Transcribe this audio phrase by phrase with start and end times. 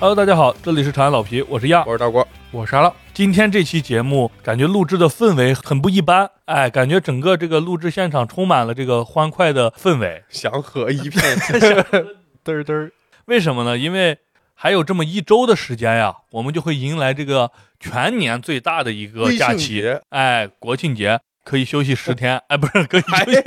[0.00, 2.94] Hello，大家好，这里是长安老皮，我是亚，我是大郭，我是沙浪。
[3.12, 11.20] 今天这期节目感觉录制的氛围很不一般，哎，感觉整个这个录制现场充满了这个欢快的氛围，祥和一片。
[12.44, 12.92] 嘚儿嘚儿，
[13.24, 13.76] 为什么呢？
[13.76, 14.16] 因为
[14.54, 23.42] 还有这么一周的时间呀，我们就会迎来这个全年最大的一个假期，哎，国庆节可以休息十天，哎，不是可以休息，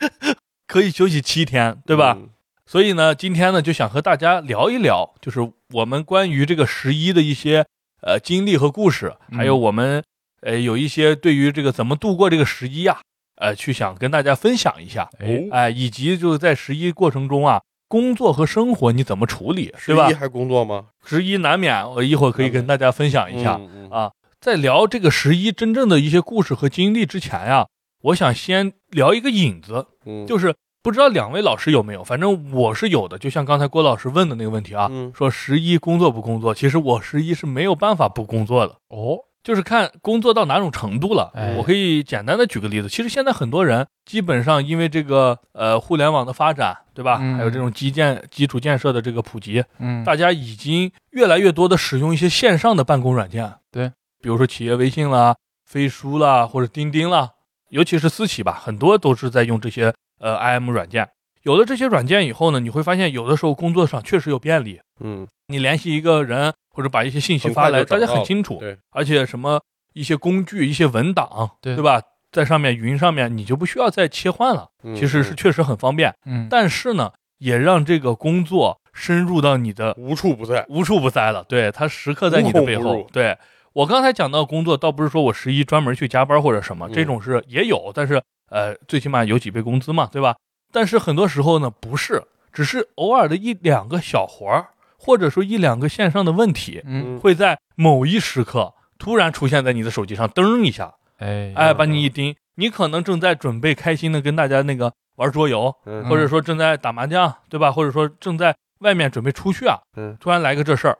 [0.68, 2.18] 可以休息七天，对吧？
[2.66, 7.64] 所以呢，今天呢就想和大家聊一聊，就是我们关于这个十一的一些
[8.02, 10.02] 呃经历和故事，还有我们
[10.42, 12.98] 呃有一些对于这个怎么度过这个十一呀，
[13.36, 20.08] 呃，去想跟大家分享一下，哎哎，以及就是在十一过程中啊，工作和生活你怎么处理，对吧？
[20.08, 20.86] 十一还工作吗？
[21.04, 24.10] 十一难免，我一会儿可以跟大家分享一下嗯嗯啊。
[24.40, 27.66] 在聊这个十一真正的一些故事和经历之前呀，
[28.02, 30.54] 我想先聊一个引子，嗯，就是
[30.86, 33.18] 不知道两位老师有没有，反正我是有的。
[33.18, 36.54] 就像刚才郭老师问的那个问题啊，嗯说十一工作不工作？
[36.54, 41.32] 其实我十一是没有办法不工作的，哦，就是看工作到哪种程度了。
[41.34, 47.18] 哎我可以简单的举个例子，其实现在很多人基本上因为这个呃互联网的发展，对吧？
[47.20, 53.88] 嗯还有这种基建基础建设的这个普及，嗯，大家已经越来越多的使用一些线上的办公软件，对，
[54.22, 55.34] 比如说企业微信啦、
[55.64, 57.30] 飞书啦，或者钉钉啦，
[57.70, 61.08] 尤其是私企吧，很多都是在用这些呃 IM 软件。
[61.42, 69.60] 有了这些软件以后呢，你会发现有的时候工作上确实有便利，嗯，你联系一个人或者把一些信息发来，大家很清楚，对，而且什么
[69.92, 72.02] 一些工具、一些文档，对吧？
[72.32, 76.12] 在上面云上面，你就不需要再切换了，嗯其实是确实很方便。
[76.26, 80.66] 嗯，但是呢，也让这个工作深入到你的无处不在。
[80.68, 82.76] 无处不在了，对，它时刻在你的背。
[82.76, 83.38] 后对
[83.72, 88.20] 我刚才讲到工作，倒不是说我十一专门去加班或者什么，嗯这种是也有，但是
[88.50, 90.36] 呃，最起码有几倍工资嘛，对吧？
[90.72, 92.22] 但是很多时候呢，不是，
[92.52, 107.72] 只是偶尔的一两个小活儿，或者说一两个线上的问题，嗯，会在某一时刻突然出现在你的手机上，噔一下，哎哎，把你一盯，你可能正在准备开心的跟大家那个玩桌游，嗯或者说正在打麻将，对吧？
[107.72, 110.98] 或者说正在外面准备出去啊，嗯，突然来个这事儿，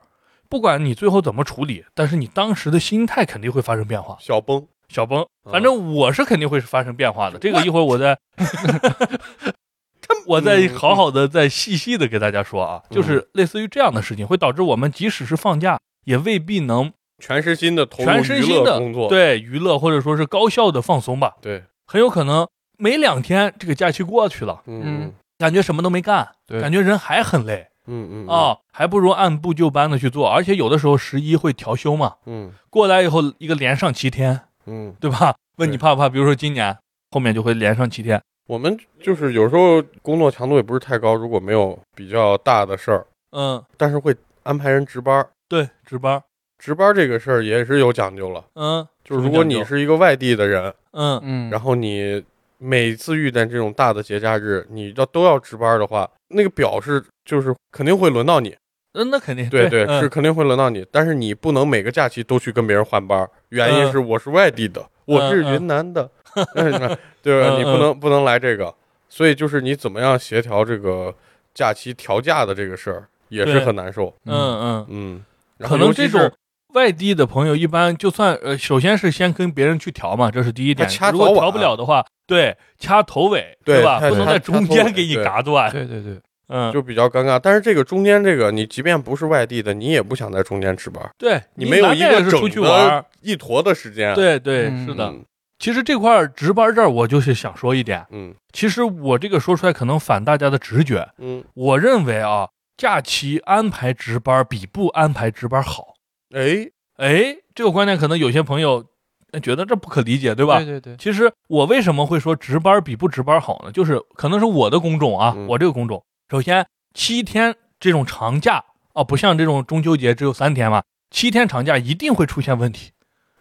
[0.49, 4.67] 不管你最后怎么处理，但是你当时的心态肯定会发生变化，小崩。
[4.89, 5.21] 小崩。
[5.21, 8.19] 嗯反正我是肯定会发生变化的，这个一会儿我再，
[10.27, 16.93] 我再好好的再细细的给大家说啊，嗯就是类似于这样的事情，会导致我们即使是放假，也未必能
[17.23, 19.09] 全身心的投入全身娱心的乐工作。
[19.09, 27.69] 对娱乐或者说是高效的放松吧，对，很有可能没两天这个假期过去了，嗯感觉什么都没干，对感觉人还很累。
[27.89, 35.35] 嗯嗯啊，还不如按部就班的去做，而且有的时候十一会调休嘛，嗯过来以后一个连上七天，嗯，对吧？
[35.57, 36.09] 问你怕不怕？
[36.09, 36.77] 比如说今年
[37.11, 45.29] 后面就会连上七天，我们就是有时候工作强度也不是太高，如果没有比较大的事儿，嗯，但是会安排人值班儿。
[45.49, 46.21] 对，值班，
[46.59, 51.21] 值班儿这个事儿也是有讲究了，嗯，就是如果你是一个外地的人，嗯。
[51.23, 52.23] 嗯，然后你
[52.59, 58.57] 每次遇见这种大的节假日，你要都要值班的话，那个表是就是肯定会轮到你，
[58.95, 59.49] 嗯，那肯定。
[59.49, 63.93] 对对，是肯定会轮到你，但是你不能每个假期都去跟别人换班，原因嗯。
[63.93, 66.11] 是我是外地的，我是云南的，
[66.55, 66.97] 嗯。
[67.23, 67.49] 对吧？
[67.51, 68.73] 嗯你不能不能来这个，
[69.09, 71.13] 所以就是你怎么样协调这个
[71.53, 75.25] 假期调价的这个事儿也是很难受，嗯嗯，嗯，
[75.69, 76.33] 可能这种
[76.75, 80.89] 外地的朋友一般就算呃，首先是先跟别人去调嘛，这是第一点。
[80.89, 81.11] 掐。
[81.11, 83.99] 如果调不了的话，对，掐头尾，吧？
[83.99, 87.39] 对他他不能在中间给你嘎断，对对对，嗯，就比较尴尬。
[87.39, 95.07] 但是这个中间这个，你即便不是外地的，你也不想在中间值班，对你没有一个是出去玩一坨的时间，对对，嗯是的。
[95.07, 95.25] 嗯
[95.59, 102.47] 其实这块儿值班这儿，我就是想说一点，嗯其实我这个说出来可能反大家的直觉，嗯，我认为啊，
[102.77, 105.95] 假期安排值班比不安排值班好。
[106.35, 106.69] 哎，
[106.99, 108.85] 哎，这个观点可能有些朋友
[109.33, 110.59] 呃觉得这不可理解，对吧？
[110.59, 113.73] 对对对，其实我为什么会说值班比不值班好呢？
[113.73, 118.65] 就是可能是我的工种啊，嗯我这个工种，首先七天这种长假
[118.95, 122.91] 啊，不像这种中秋节只有三天嘛，七天长假一定会出现问题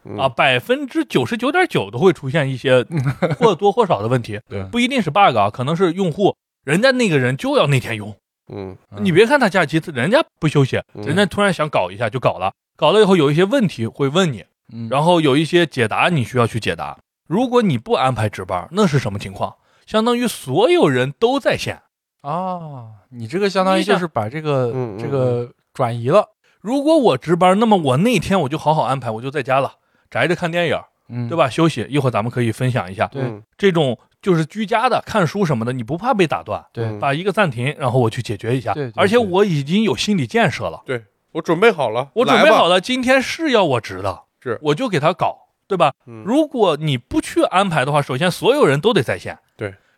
[0.04, 2.86] 嗯啊，，百分之九十九点九都会出现一些
[3.40, 8.16] 或多或少的问题，对不一定是 bug 啊，可能是用户人家那个人就要那天用，
[8.54, 17.00] 嗯你别看他假期，人家不休息，嗯人家突然想搞一下就搞了，搞了以后有一些问题会问你，嗯，然后有一些解答你需要去解答。
[17.28, 19.56] 如果你不安排值班，那是什么情况？
[19.88, 21.82] 相当于所有人都在线。
[22.26, 26.30] 啊，你这个相当于就是把这个这个转移了，
[26.60, 29.74] 如果我值班，那么我那天我就好好安排，我就在家了，
[30.10, 31.38] 宅着看电影，嗯，对？
[31.38, 31.48] 吧？
[31.48, 33.06] 休息一会儿，咱们可以分享一下。
[33.08, 33.22] 对。
[33.22, 36.86] 嗯这种就是居家的看书什么的，你不怕被打断，对。
[36.86, 37.00] 嗯。
[37.00, 38.74] 把一个暂停，然后我去解决一下。
[38.74, 40.82] 对对而且我已经有心理建设了。
[40.84, 44.58] 对，我准备好了，我准备好了，今天是要我值的，是。
[44.64, 45.94] 我就给他搞，对吧？
[46.08, 46.24] 嗯。
[46.26, 49.45] 如果你不去安排的话，首先所有人都得在线，对，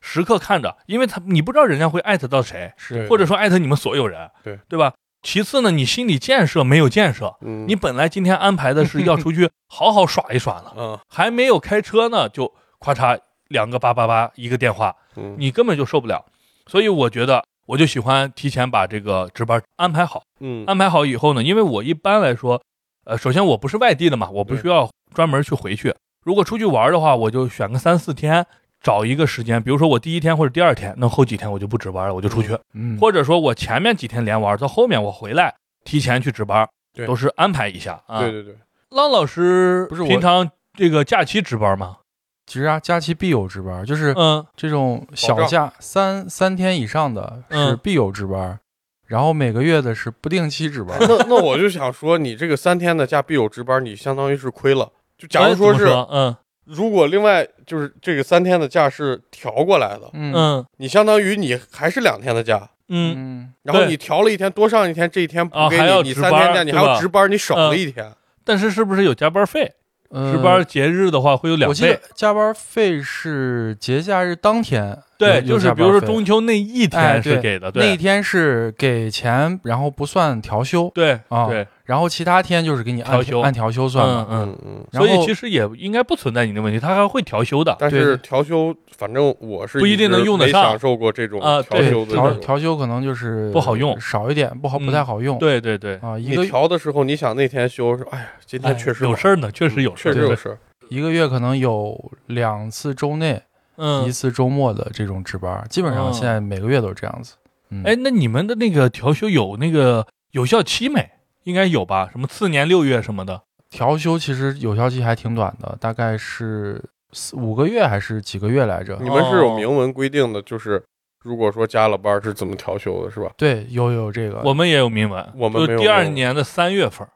[0.09, 4.93] 时刻看着，因为他你不知道人家会艾特到谁，是或者说艾特你们所有人，对对吧？
[5.21, 13.19] 其次呢，你心理建设没有建设，嗯，你本来今天安排的是要出去 好好耍一耍了，嗯，还没有开车呢，就咔嚓
[13.49, 16.23] 两个八八八一个电话，嗯，你根本就受不了。
[16.67, 20.23] 所以我觉得，我就喜欢提前把这个值班安排好。
[20.39, 22.61] 嗯安排好以后呢，因为我一般来说，
[23.05, 25.93] 呃，首先我不是外地的嘛，我不需要专门去回去。
[26.23, 28.45] 如果出去玩的话，我就选个三四天，
[28.87, 35.53] 找一个时间，比如说我第一天或者第二天，那后几天我就不值班了，我就出去，嗯，或者说我前面几天连玩，到后面我回来
[35.83, 37.05] 提前去值班，对。
[37.05, 38.21] 都是安排一下啊。
[38.21, 38.55] 对对对，
[38.91, 41.97] 浪老师不是我平常这个假期值班吗？
[42.45, 44.45] 其实啊，假期必有值班，就是嗯。
[44.55, 47.79] 这种小假三三天以上的是嗯。
[47.83, 48.57] 必有值班，
[49.05, 50.97] 然后每个月的是不定期值班。
[51.01, 54.89] 那那我就想说，你这个三天的假必有值班，你相当于是亏了。
[55.17, 56.33] 就假哎如说是，嗯
[56.67, 60.33] 如果另外就是这个三天的假是调过来的，嗯。
[60.35, 60.65] 嗯。
[60.77, 67.77] 你相当于你还是两天的假，嗯，然后你调了一天多上一天，这一天补给啊你，你三天假，你还要值班，你少了嗯。
[67.77, 68.11] 一天。
[68.43, 69.73] 但是是不是有加班费？
[70.09, 71.99] 呃值班节日的话会有两我记得。
[72.15, 84.27] 加班费是节假日当天对，就是比如说中秋秋那一天是给的，对那一天是给钱，然后不算调休对啊，对，然后其他天就是给你按调休按调休算嗯嘛。
[84.29, 84.57] 嗯。
[84.65, 84.99] 嗯嗯。
[84.99, 87.75] 所以其实也应该不存在你的问题，他还会调休的。
[87.79, 92.31] 但是调休，反正我是不一定能用得上享受过这种啊调对调。
[92.35, 95.39] 调休可能就是不好用少一点，不好嗯不太好用。
[95.39, 100.57] 对对对，啊，一你个调的时候，你想那天休，说哎呀，今哎天确实忙有事儿呢，确实有事儿，对确实有事儿。
[100.89, 103.41] 一个月可能有两次周内，
[103.77, 107.35] 一嗯，次周末的这种值班，基本上哦现在每个月都是这样子。
[107.69, 111.09] 嗯，哎，那你们的那个调休有那个有效期没？
[111.43, 112.09] 应该有吧？
[112.11, 113.41] 什么次年六月什么的？
[113.69, 118.97] 调休其实有效期还挺短的，大概是四五个月还是几个月来着？
[119.01, 120.83] 你们是有哦明文规定的，就是
[121.23, 123.31] 如果说加了班是怎么调休的，是吧？
[123.37, 124.41] 对，有有这个。
[124.43, 127.07] 我们也有明文，我们就第二年的三月份，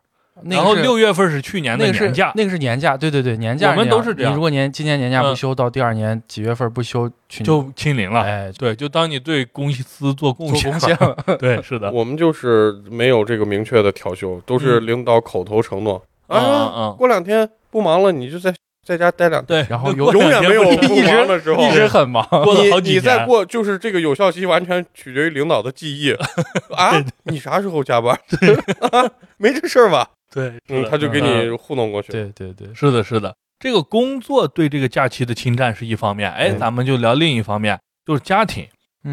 [0.44, 2.31] 那个然后六月份是去年的那个是年假。
[2.36, 11.38] 那个是年假，对对对，年假我们都是这样你如果年今年年假嗯不休，到第二年几月份不休，就清零了，哎对，就当你对公司做贡做献贡献了。
[11.38, 18.54] 对，是的， 我们就是没有这个明确的调休，都是嗯领导口头承诺嗯啊，嗯，过两天不忙了，你就在
[18.88, 19.63] 在家待两天。
[19.63, 26.13] 对，然后有永远没有不不忙的时候，一直很忙，过了好几你你再，过就是这个有效期完全取决于领导的记忆
[26.75, 27.04] 啊！
[27.25, 28.18] 你啥时候加班？
[28.92, 30.07] 啊，没这事儿吧？
[30.33, 32.12] 对，嗯，他就给嗯你糊弄过去。
[32.12, 38.66] 对对对，是的，是的，这个工作对这个假期的侵占是一方面，哎，嗯咱们就聊另一方面，就是家庭，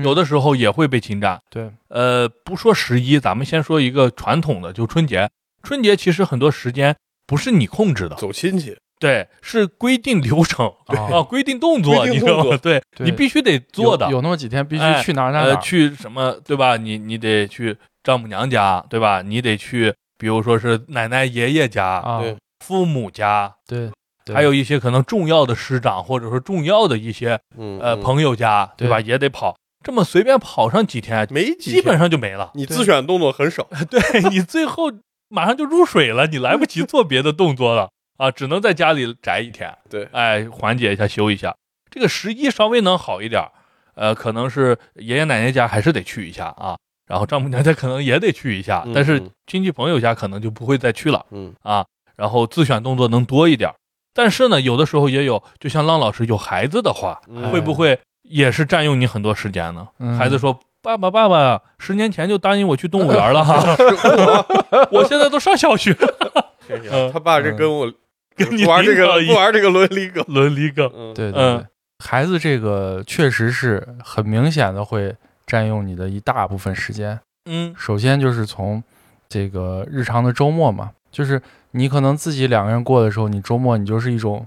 [0.04, 1.40] 有的时候也会被侵占。
[1.50, 5.28] 对，呃，不说十一，咱们先说一个传统的，就春节。
[5.62, 6.94] 春节其实很多时间
[7.26, 12.58] 不是你控制的，走亲戚，对，是规定流程啊，啊，规定动作，规定你知道动作吗？
[12.62, 15.56] 对对你必须得做的有，那么几天必须哎去哪儿哪。
[15.56, 16.76] 去什么对吧？
[16.76, 19.20] 你你得去丈母娘家，对吧？
[19.20, 22.36] 你得去，比如说是奶奶爷爷家、啊，对。
[22.64, 23.90] 父母家，对，
[24.24, 24.34] 对。
[24.34, 28.88] 还有一些可能重要的师长或者说重要的一些嗯，呃嗯朋友家，对。
[28.88, 29.00] 吧？
[29.00, 29.56] 也得跑。
[29.84, 32.50] 这么随便跑上几天，没几基本上就没了。
[32.54, 34.92] 你自选动作很少， 对你最后
[35.28, 37.90] 马上就入水了，你来不及做别的动作了。
[38.18, 39.72] 啊，只能在家里宅一天。
[39.88, 40.08] 对。
[40.10, 41.54] 哎，缓解一下，休一下。
[41.88, 43.52] 这个十一稍微能好一点儿，
[43.94, 46.76] 呃，可能是爷爷奶奶家还是得去一下啊，
[47.08, 51.84] 然后丈母娘家可能也得去一下，嗯但是嗯亲戚朋友家可能就不会再去了嗯，啊。
[52.16, 53.74] 然后自选动作能多一点儿，
[54.12, 59.86] 但是呢，有的时候也有，就像浪老师有孩子的话，嗯会不会也是占用你很多时间呢？
[60.00, 63.76] 嗯孩子说：“爸爸，爸爸，十年前就答应我去动物园了哈
[64.90, 65.96] 我现在都上小学。
[67.12, 67.90] 他爸这跟我
[68.36, 71.64] 跟你不玩这个不玩这个伦理梗”，伦理梗，嗯，嗯对对对，
[72.04, 75.14] 孩子这个确实是很明显的会
[75.48, 77.18] 占用你的一大部分时间。
[77.50, 78.80] 嗯首先就是从
[79.28, 81.40] 这个日常的周末嘛，就是
[81.72, 84.46] 你可能自己两个人过的时候，你周末你就是一种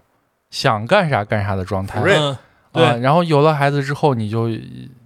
[0.51, 2.00] 想干啥干啥的状态。
[2.74, 4.48] 对，然后有了孩子之后，你就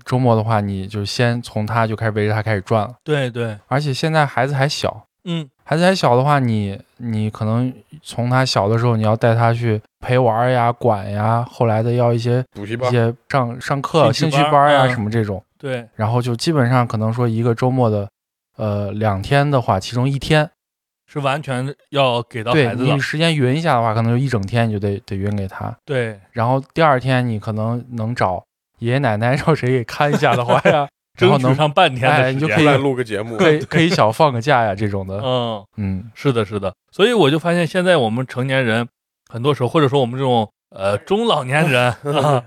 [0.03, 2.93] 周末的话，你就先从他就开始围着他开始转了。
[3.03, 7.73] 对对，而且现在孩子还小，嗯孩子还小的话，你你可能
[8.03, 18.07] 从他小的时候，你要带他去陪玩呀、管呀，后来的要一些一补习班，些上上课、兴兴趣班趣班呀嗯什么这种，对，然后就基本上可能说一个周末的，
[18.55, 20.47] 呃，两天的话，其中一天，
[21.11, 22.99] 是完全要给到对孩子的你。
[22.99, 28.45] 时间匀一下的话，可能就一整天你就得得匀给他，对，然后第二天你可能能找
[28.77, 32.35] 爷爷奶奶 找谁给看一下的话呀， 争取然后能上半天哎的时间。
[32.37, 36.71] 你就可以来录个节目，可以可以小放个假呀这种的， 嗯，嗯是的，是的。
[36.91, 38.87] 所以我就发现，现在我们成年人
[39.27, 42.43] 很多时候，或者说我们这种呃中老年人啊，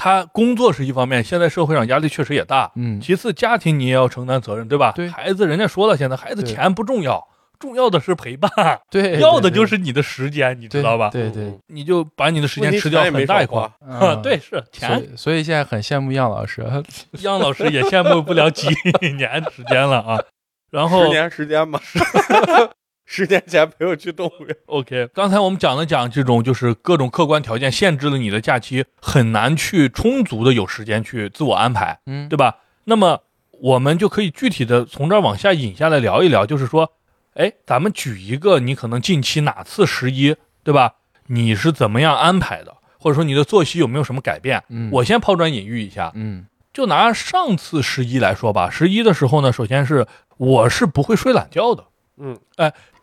[0.00, 2.70] 他工作是一方面，现在社会上压力确实也大。
[2.76, 4.92] 嗯，其次，家庭你也要承担责任，对吧？
[4.94, 7.26] 对孩子人家说了，现在孩子钱不重要，
[7.58, 8.48] 重要的是陪伴，
[8.88, 11.10] 对，要的就是你的时间，你知道吧？
[11.10, 14.12] 对对，嗯你就把你的时间吃掉没很大一块少花。
[14.14, 15.02] 嗯 对，是所钱。
[15.02, 16.64] 以所以现在很羡慕杨老师，
[17.20, 18.68] 杨老师也羡慕不了几
[19.16, 20.22] 年时间了啊。
[20.70, 21.80] 然后十年时间吧，
[23.10, 32.58] 十年前陪我去动物园，OK，刚才我们讲了讲这种就是各种客观条件限制了你的假期，很难去充足的有时间去自我安排，嗯，对吧？
[32.84, 33.22] 那么
[33.60, 36.92] 我们就可以具体的从这儿往下引下来聊一聊，就是说，
[37.32, 40.96] 哎，咱们举一个你可能近期哪次十一，对吧？
[41.28, 44.62] 你是怎么样安排的，或者说你的作息有没有什么改变？
[44.68, 46.46] 嗯，我先抛砖引玉一下，嗯。
[46.74, 51.84] 就拿上次十一来说吧，十一的时候呢，首先是我是不会睡懒觉的，
[52.18, 52.38] 嗯，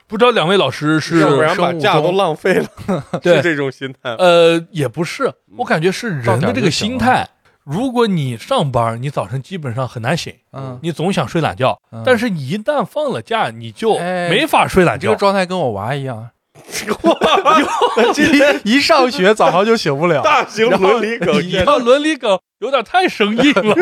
[0.08, 2.68] 不知道两位老师是要不然把假都浪费了，
[3.24, 3.38] 对。
[3.38, 4.12] 是这种心态。
[4.16, 7.28] 呃，也不是，我感觉是人的这个心照态。
[7.64, 12.04] 如果你上班，你早晨基本上很难醒，嗯，你总想睡懒觉，嗯。
[12.06, 15.08] 但是你一旦放了假，你就哎没法睡懒觉。
[15.08, 16.30] 这个状态跟我娃一样，
[18.14, 23.76] 今天 一上学早上就醒不了，大型伦理梗你要伦理梗有点太生硬了，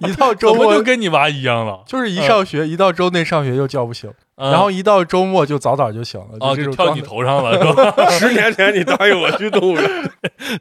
[0.00, 1.82] 一到周怎么就跟你娃一样了？
[1.86, 4.50] 就是一上学，一到周内上学又叫不醒，嗯。
[4.50, 6.94] 然后一到周末就早早就醒了，哦，就跳。
[6.94, 8.08] 你头上了，是吧？
[8.10, 10.10] 十年前你答应我去动物园，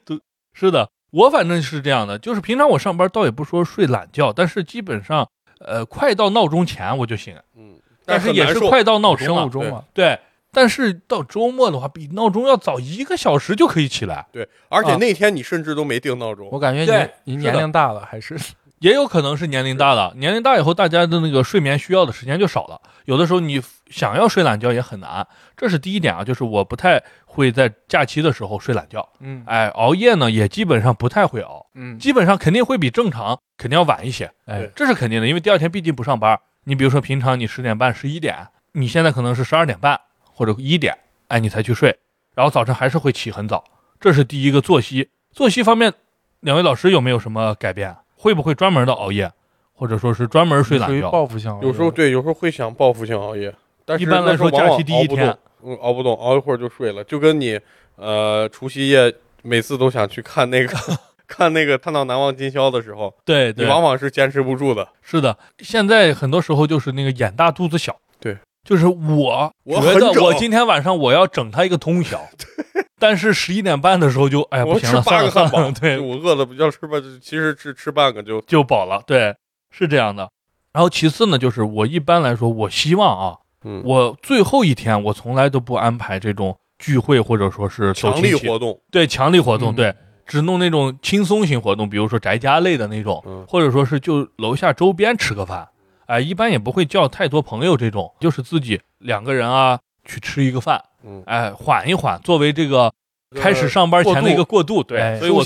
[0.06, 0.20] 对
[0.54, 5.28] 是的，我反正是这样的，就是平常我上班倒也不说睡懒觉，但是基本上，
[5.66, 9.86] 呃，快到闹钟前我就醒，嗯，但是也是快到闹钟了。
[9.94, 10.20] 对，
[10.52, 14.98] 但是到周末的话，比闹钟要早一个小时就可以起来，对，而且啊。
[14.98, 16.50] 那天你甚至都没定闹钟。
[16.52, 18.38] 我，感觉你你年龄大了，还是
[18.80, 29.44] 也有可能是年龄大了，年龄大以后大家的那个睡眠需要的时间就少了，有的时候你想要睡懒觉也很难，这是第一点啊，就是我不太会在假期的时候睡懒觉，嗯。
[29.46, 32.00] 哎，熬夜呢也基本上不太会熬，嗯。
[32.00, 36.40] 基本上肯定会比正常肯定要晚一些，哎这是肯定的，因为第二天毕竟不上班。
[36.66, 40.96] 你比如说平常你十点半、十一点，你现在可能是十二点半或者一点，
[41.28, 41.98] 哎，你才去睡，
[42.36, 43.64] 然后早晨还是会起很早，
[44.00, 45.10] 这是第一个作息。
[45.32, 45.94] 作息方面，
[46.42, 47.96] 两位老师有没有什么改变？
[48.22, 49.32] 会不会专门的熬夜，
[49.74, 51.10] 或者说是专门睡属于懒觉？
[51.10, 53.54] 报复性熬夜，有时候对，有时候会想报复性熬夜，
[53.86, 57.58] 但是一般来说假期第一天熬不动，嗯，熬不动，熬一会儿就睡了，就跟你
[57.96, 60.78] 呃除夕夜每次都想去看那个
[61.26, 63.54] 看那个看到难忘今宵的时候，你对。
[63.56, 64.86] 你，往往是坚持不住的。
[65.02, 67.96] 是的，现在很多时候就是那个眼大肚子小。
[68.20, 72.20] 对，就是我我觉得整我今天晚上我要整他一个通宵，
[73.00, 79.02] 但是十一点半的时候就哎呀我不行了，吃八个算了 对，我饿了不要吃吧，其实吃吃半个就就饱了。
[79.08, 79.36] 对，
[79.72, 80.30] 是这样的。
[80.72, 83.82] 然后其次呢，就是我一般来说，我希望啊，嗯。
[83.86, 89.76] 我最后一天我从来都不安排这种聚会或者说是强力活动，对强力活动，嗯。
[89.76, 89.96] 对，
[90.28, 93.44] 只弄那种轻松型活动，比如说宅家类的那种，嗯。
[93.48, 95.68] 或者说是就楼下周边吃个饭，
[96.06, 102.92] 哎，一般也不会叫太多朋友这种，就是自己两个人啊去吃一个饭，嗯，哎，缓一缓，作为这个
[103.36, 105.44] 开始上班前的一个过渡，对，哎所以我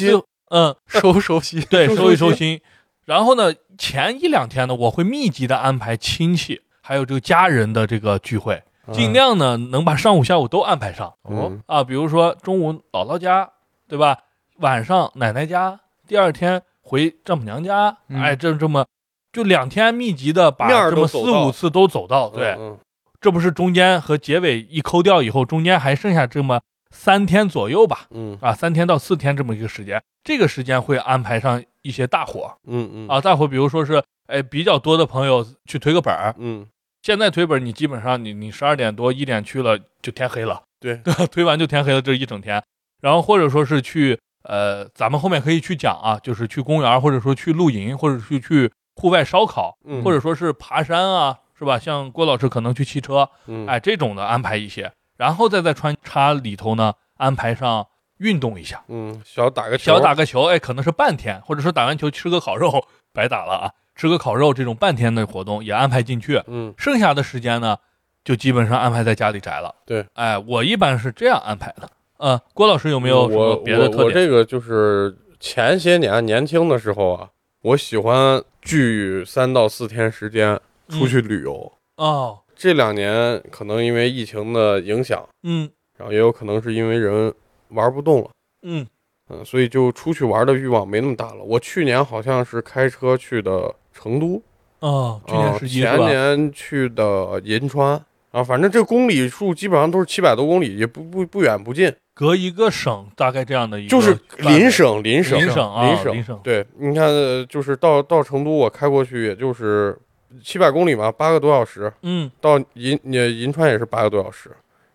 [0.49, 2.61] 嗯， 收收心，对，收收一收收心。
[3.05, 11.83] 然后呢，前一两天呢，我会密集的安排亲戚还有这个家人的这个聚会，尽量呢能把上午下午都安排上嗯啊。
[11.83, 13.49] 比如说中午姥姥家，
[13.87, 14.17] 对吧？
[14.59, 18.85] 晚上奶奶家，第二天回丈母娘家，嗯哎，这这么
[19.31, 22.77] 就两天密集的把这么四五次都走到，对，嗯
[23.23, 26.59] 这不是中间和结尾一抠掉以后，中间还剩下这么
[26.91, 28.01] 三天左右吧？
[28.11, 28.37] 嗯。
[28.41, 33.07] 啊，三天到四天这么一个时间，这个时间会安排上一些大活嗯嗯。
[33.07, 36.67] 啊，大伙比如说是哎比较多的朋友去推个本儿，嗯，
[37.01, 40.99] 现在推本儿你基本上你你十二点多一点去了就天黑了，对，
[41.31, 42.61] 推完就天黑了这一整天，
[43.01, 50.03] 然后或者说是去呃咱们后面可以去讲啊，就是去公园或者说去露营或者是去户外烧烤，嗯。
[50.03, 51.77] 或者说是爬山啊，是吧？
[51.79, 58.83] 像郭老师可能去骑车，嗯哎这种的安排一些，然后再在穿插里头呢安排上运动一下。
[58.87, 67.77] 嗯小打个球小打个球，哎，可能是半天，或者说打完球吃个烤肉，白打了啊，吃个烤肉这种半天的活动也安排进去，嗯剩下的时间呢，
[68.23, 69.73] 就基本上安排在家里宅了。
[69.85, 71.89] 对，哎，我一般是这样安排的。
[72.17, 73.99] 呃，郭老师有没有什么别的特点？
[73.99, 77.27] 我我这个就是前些年年轻的时候啊，
[77.61, 80.57] 我喜欢聚三到四天时间
[80.99, 81.71] 出去旅游。
[81.97, 85.69] 哦，这两年可能因为疫情的影响，嗯。
[85.97, 87.33] 然后也有可能是因为人
[87.69, 88.29] 玩不动了，
[88.63, 88.85] 嗯。
[89.29, 91.43] 嗯，所以就出去玩的欲望没那么大了。
[91.43, 94.41] 我去年好像是开车去的成都，
[94.79, 95.99] 哦，去年啊十一是前？
[95.99, 98.03] 年去的银川。
[98.31, 106.39] 啊，反正这公里数基本上都是七百多公里，也不不不远不近，隔一个省，大概这样的一个就是邻省邻省邻省啊邻省。
[106.43, 109.95] 对，你看，呃就是到到成都，我开过去也就是
[110.41, 111.91] 七百公里嘛，八个多小时。
[112.01, 114.49] 嗯到银呃银川也是八个多小时，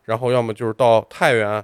[0.05, 1.63] 然后要么就是到太原，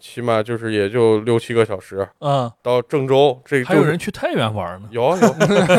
[0.00, 2.08] 起码就是也就六七个小时。
[2.20, 4.88] 嗯，到郑州，这还有人去太原玩呢。
[4.90, 5.28] 有有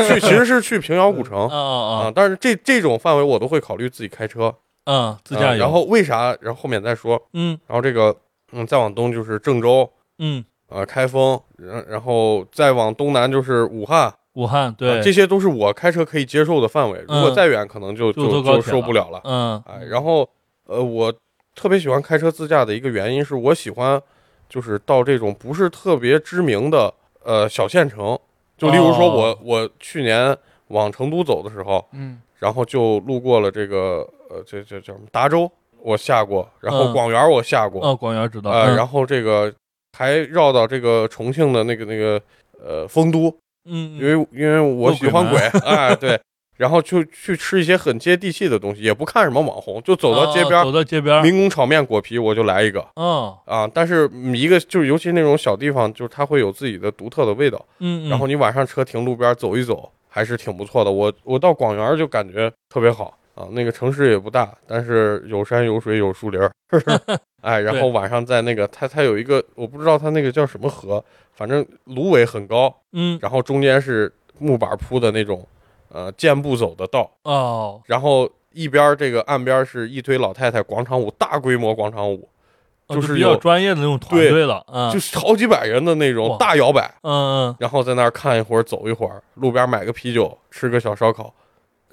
[0.08, 5.52] 去，其实是去平遥古城啊啊啊，但是这这种范围我都会考虑自己开车，嗯，自驾游。
[5.52, 6.36] 啊然后为啥？
[6.40, 7.20] 然后后面再说。
[7.32, 8.16] 嗯然后这个
[8.52, 16.98] 嗯，再往东就是郑州，嗯，呃，开封，然然后再往东南就是武汉，武汉对啊，这些都是我开车可以接受的范围。
[17.00, 19.20] 如果嗯再远，可能就就就受不了了。
[19.24, 20.28] 嗯哎，然后
[20.66, 21.12] 呃，我
[21.54, 24.00] 特别喜欢开车自驾的一个原因是我喜欢，
[24.48, 26.92] 就是到这种不是特别知名的
[27.24, 28.18] 呃小县城，
[28.58, 30.36] 就例如说我、哦我去年
[30.68, 35.50] 往成都走的时候，嗯然后就路过了这个呃这这叫什么达州，
[35.80, 38.50] 我下过，然后嗯广元我下过，哦，广元知道。
[38.50, 39.52] 呃，嗯然后这个
[39.96, 42.20] 还绕到这个重庆的那个那个
[42.62, 43.34] 呃丰都，
[43.66, 46.20] 嗯，因为因为我喜欢鬼，哎对。
[46.56, 51.20] 然后就去吃一些很接地气的东西，也不看什么网红，就走到街边啊走到街边。
[51.20, 57.60] 民工炒面果皮我就来一个嗯啊，但是嗯一个就是尤其那种小地方，就是它会有自己的独特的味道。
[57.80, 60.92] 嗯，嗯然后你晚上车停路边走一走，还是挺不错的。
[60.92, 66.50] 我我到广元就感觉特别好啊，那个城市也不大，但是有山有水有树林儿，
[67.42, 75.46] 哎，然后晚上在那个它它有一个我不知道它那个叫什么河，反正芦苇很高，嗯然后中间是木板铺的那种
[75.88, 82.28] 呃健步走的道，哦然后一边这个岸边是一堆老太太广场舞，大规模广场舞。
[82.86, 84.62] 哦比较就是有专业的那种团队了。
[84.70, 91.32] 嗯就是好几百人的那种大摇摆，嗯嗯，然后在那儿看一会儿，走一会儿，路边买个啤酒，吃个小烧烤，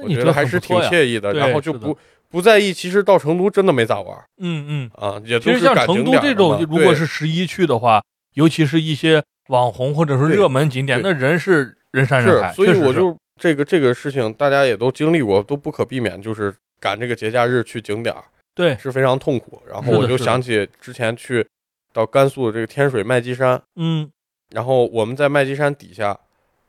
[0.02, 1.34] 我觉得还是挺惬意的。
[1.34, 1.98] 然后就不
[2.30, 4.92] 不在意，其实到成都真的没咋玩嗯嗯。
[4.96, 8.02] 啊，也其都是实像成都这种如果是十一去的话，
[8.36, 12.54] 尤其是一些网红或者是热门景点，那人是人山人海。
[12.54, 18.24] 所以我就这个这个事情，大家也都经历过，都不可避免，就是赶这个节假日去景点儿
[18.56, 19.62] 对，是非常痛苦。
[19.70, 21.46] 然后我就想起之前去
[21.94, 24.10] 到甘肃的这个天水麦积山，嗯
[24.52, 26.18] 然后我们在麦积山底下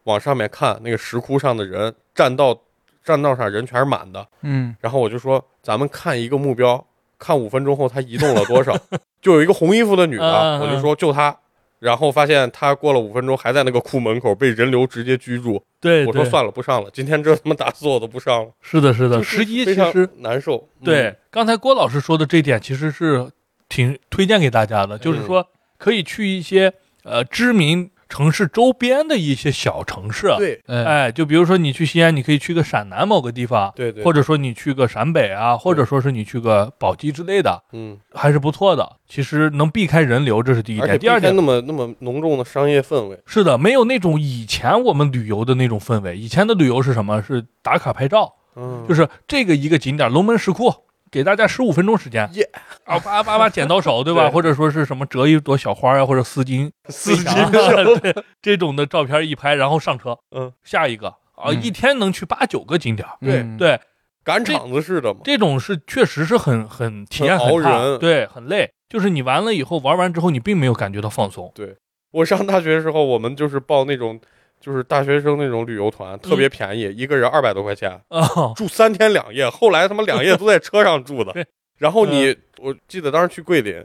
[0.05, 2.57] 往上面看，那个石窟上的人站道
[3.05, 4.27] 站道上人全是满的。
[4.43, 6.85] 嗯然后我就说，咱们看一个目标，
[7.19, 8.77] 看五分钟后他移动了多少。
[9.23, 11.37] 就有一个红衣服的女的，我就说就她。
[11.79, 15.61] 然后发现她过了五分钟还在那个库门口被人流直接居住。
[15.81, 18.51] 对，我说算了，不上了，今天这他妈打死我都不上了。
[18.61, 20.69] 是的，是的，就是十一其实难受。
[20.81, 23.29] 嗯对，刚才郭老师说的这一点，其实是
[23.69, 38.96] 挺推荐给大家的，就是嗯说可以去一些呃知名城市周边的一些小城市。，对哎哎，就比如说你去西安，你可以去个陕南某个地方，对对，或者说你去个陕北啊，或者说是你去个宝鸡之类的，嗯，还是不错的。
[39.09, 40.98] 其实能避开人流，这是第一点。
[40.98, 43.18] 第二点那么那么浓重的商业氛围。
[43.25, 46.14] 是的，没有那种以前我们旅游的那种氛围。
[46.14, 47.22] 以前的旅游是什么？
[47.22, 50.70] 是打卡拍照，嗯，就是这个一个景点龙门石窟，
[51.12, 52.48] 给大家十五分钟时间，耶
[52.85, 54.22] 啊，叭叭叭剪刀手，对吧？
[54.22, 54.31] 对。
[54.33, 61.09] 或者说是什么折一朵小花呀，或者丝巾丝巾啊对这种的照片一拍，然后上车，嗯，下一个。
[61.09, 61.62] 啊，嗯。
[61.62, 63.40] 一天能去八九个景点，对。
[63.40, 63.79] 嗯对，
[64.25, 65.20] 赶场子似的嘛。
[65.22, 67.98] 这种是确实是很很体验很熬人。
[67.98, 68.72] 对，很累。
[68.88, 71.53] 就是你完了以后玩完之后，你并没有感觉到放松。
[71.55, 71.77] 对。
[72.12, 74.18] 我上大学的时候，我们就是报那种
[74.62, 78.22] 就是大学生那种旅游团，特嗯别便宜，一个人二百多块钱，啊，
[78.55, 79.51] 住三天两夜。
[79.51, 81.35] 后来他妈两夜都在车上住的。
[81.79, 83.85] 然后你，我记得当时去桂林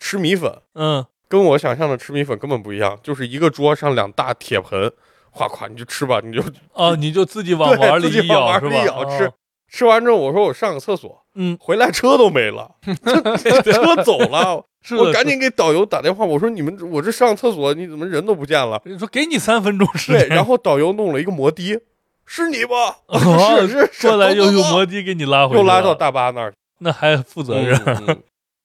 [0.00, 4.92] 吃米粉，嗯，跟我想象的吃米粉根本不一样，就是一个桌上两大铁盆，
[5.30, 8.82] 哗哗你就吃吧，你就哦， 你就自己往碗里一自己往碗舀是吧？
[8.82, 9.32] 里一舀吃哦。
[9.68, 12.70] 吃完之后，我说我上个厕所，嗯，回来车都没了，
[13.64, 18.80] 车走了，是我赶紧给导游打电话，我说你们我这上厕所你怎么人都不见了？
[18.84, 21.80] 你说给你三分钟时对，间，然后导游弄了一个摩的，
[22.24, 22.98] 是你吧？
[23.06, 27.78] 哦是是是，过来又用摩的给你拉回来，又拉到大巴那儿，那还负责任。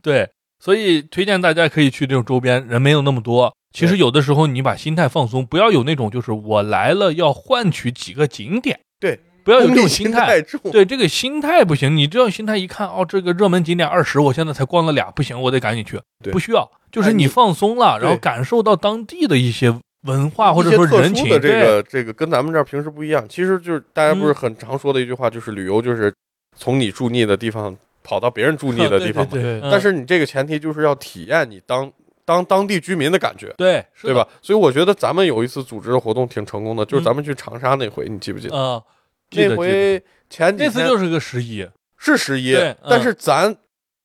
[0.03, 0.29] 对，
[0.60, 3.51] 所以推荐大家可以去这种周边，人没有那么多。
[3.73, 10.41] 其实有的时候你把心态放松，不要有那种就是我来了要换取几个景点，对，不要有这种心态。
[10.71, 15.99] 对这个心态不行，你这样心态一看，哦，这个热门景点二十，我现在才逛了俩，不行，我得赶紧去。
[16.23, 19.73] 对不需要，就是哎你你放松了，然后感受到当地的一些
[20.04, 21.30] 文化或者说人情。
[21.30, 23.25] 的这个这个跟咱们这儿平时不一样。
[23.27, 26.13] 其实就是大家不是嗯很常说的一句话，就是旅游就是
[26.58, 29.30] 从你住腻的地方跑到别人住腻的 地方嘛。
[29.32, 31.91] 对对对，但是你这个前提就是要体验你当
[32.23, 34.27] 当当地居民的感觉，对是对吧？
[34.41, 38.56] 所以我觉得咱们有一次组织的活动挺成功的，就是嗯咱们去长沙那回，你记不记得？
[38.56, 38.86] 呃，记得
[39.32, 41.67] 那回前几次就是个十一，
[41.98, 42.56] 是十一
[42.89, 43.56] 但是咱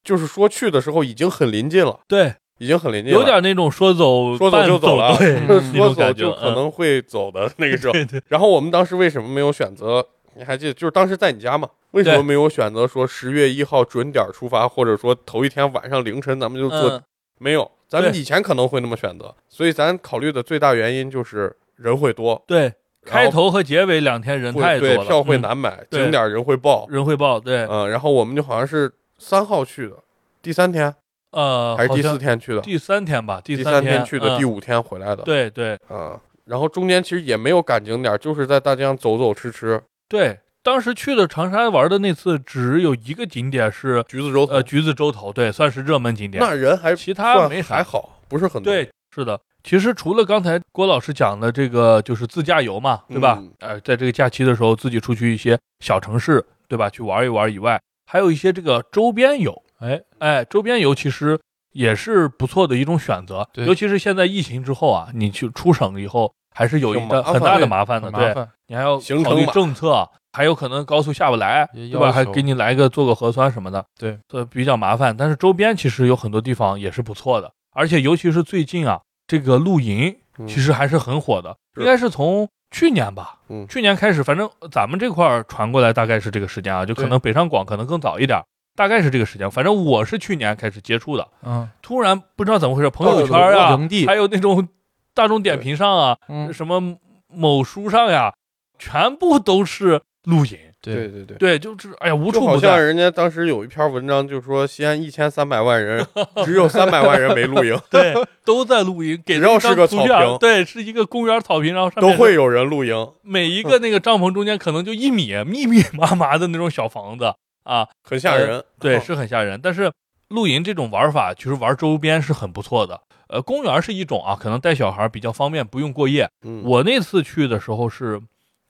[0.03, 7.93] 就是说去的时候已经很临近了，对，已经很临近了，有点那种说走说走就走了对，嗯说走就可能会走的 那个时候。
[7.93, 10.07] 对对，然后我们当时为什么没有选择？
[10.37, 11.69] 你还记得，就是当时在你家嘛？
[11.93, 16.91] 为什么没有选择说十月一号准点出发，或者说头一天晚上凌晨咱们就坐？
[16.91, 17.03] 嗯，
[17.39, 22.75] 没有，咱们以前可能会那么选择，所以咱考虑的最大原因就是人会多，对，然
[23.07, 25.40] 开头和结尾两天人太多了，对票会嗯。
[25.40, 26.03] 难买，对。
[26.03, 29.97] 景点人会爆，人会爆，对，嗯，然后我们就好像是三号去的，
[30.42, 30.95] 第三天
[31.31, 34.38] 呃，还是第四天去的，第三天吧，第第三天去的，嗯。
[34.38, 35.79] 第五天回来的，对对。
[35.88, 44.55] 嗯，然后中间其实也没有赶景点，就是在大街上走走吃吃，对，当时去的长沙玩的那次，只有一个景点是橘子洲头。
[44.55, 46.42] 呃橘子洲头，对，算是热门景点。
[46.42, 49.38] 那人还其他算没还好，不是很多，对，是的。
[49.66, 53.37] 其实除了刚才郭老师讲的这个，就是自驾游嘛，对吧？
[53.40, 56.88] 嗯呃，在这个假期的时候，自己出去一些小城市，对吧？
[56.88, 59.61] 去玩一玩以外，还有一些这个周边游。
[59.81, 61.37] 哎，哎，周边游其实
[61.72, 68.09] 也是不错的一种选择，对尤其是现在疫情之后啊，你去出省以后，还是有一个很大的麻烦的。
[68.12, 72.12] 对，很麻烦，你还要考虑政策，还有可能高速下不来，对吧？
[72.12, 75.16] 还给你来个做个核酸什么的，对，这比较麻烦。
[75.16, 88.43] 但是周边其实有很多地方也是不错的，而且尤其是最近啊，这个露营嗯其实还是很火的，是应该是从去年吧，嗯去年开始，反正咱们这块儿传过来大概是这个时间啊，就可能北上广可能更早一点，
[88.75, 89.51] 大概是这个时间。
[89.51, 94.69] 反正我是去年开始接触的，嗯突然不知道怎么回事，朋友圈啊营地，还有那种
[95.15, 98.35] 大众点评上啊，嗯，什么某书上呀，
[98.79, 100.59] 全部都是露营。
[100.81, 101.37] 对对对。
[101.37, 102.79] 对，就是哎呀，无就好像处不在。
[102.79, 106.07] 人家当时有一篇文章，就说西安一千三百万人，
[106.45, 117.35] 只有三百万人没露营，对，都在露营，给只要是个草坪对，是一个公园草坪，然后上面都会有人露营，每一个那个帐篷中间可能就一米，密密麻麻的那种小房子
[117.65, 118.62] 啊， 很吓人。
[118.79, 119.61] 对，哦是很吓人。
[119.62, 119.91] 但是
[120.29, 123.01] 露营这种玩法，其实玩周边是很不错的。
[123.29, 126.29] 呃，公园是一种啊，可能带小孩比较方便，不用过夜。
[126.45, 128.21] 嗯，我那次去的时候是，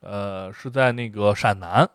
[0.06, 1.88] 呃，是在那个陕南，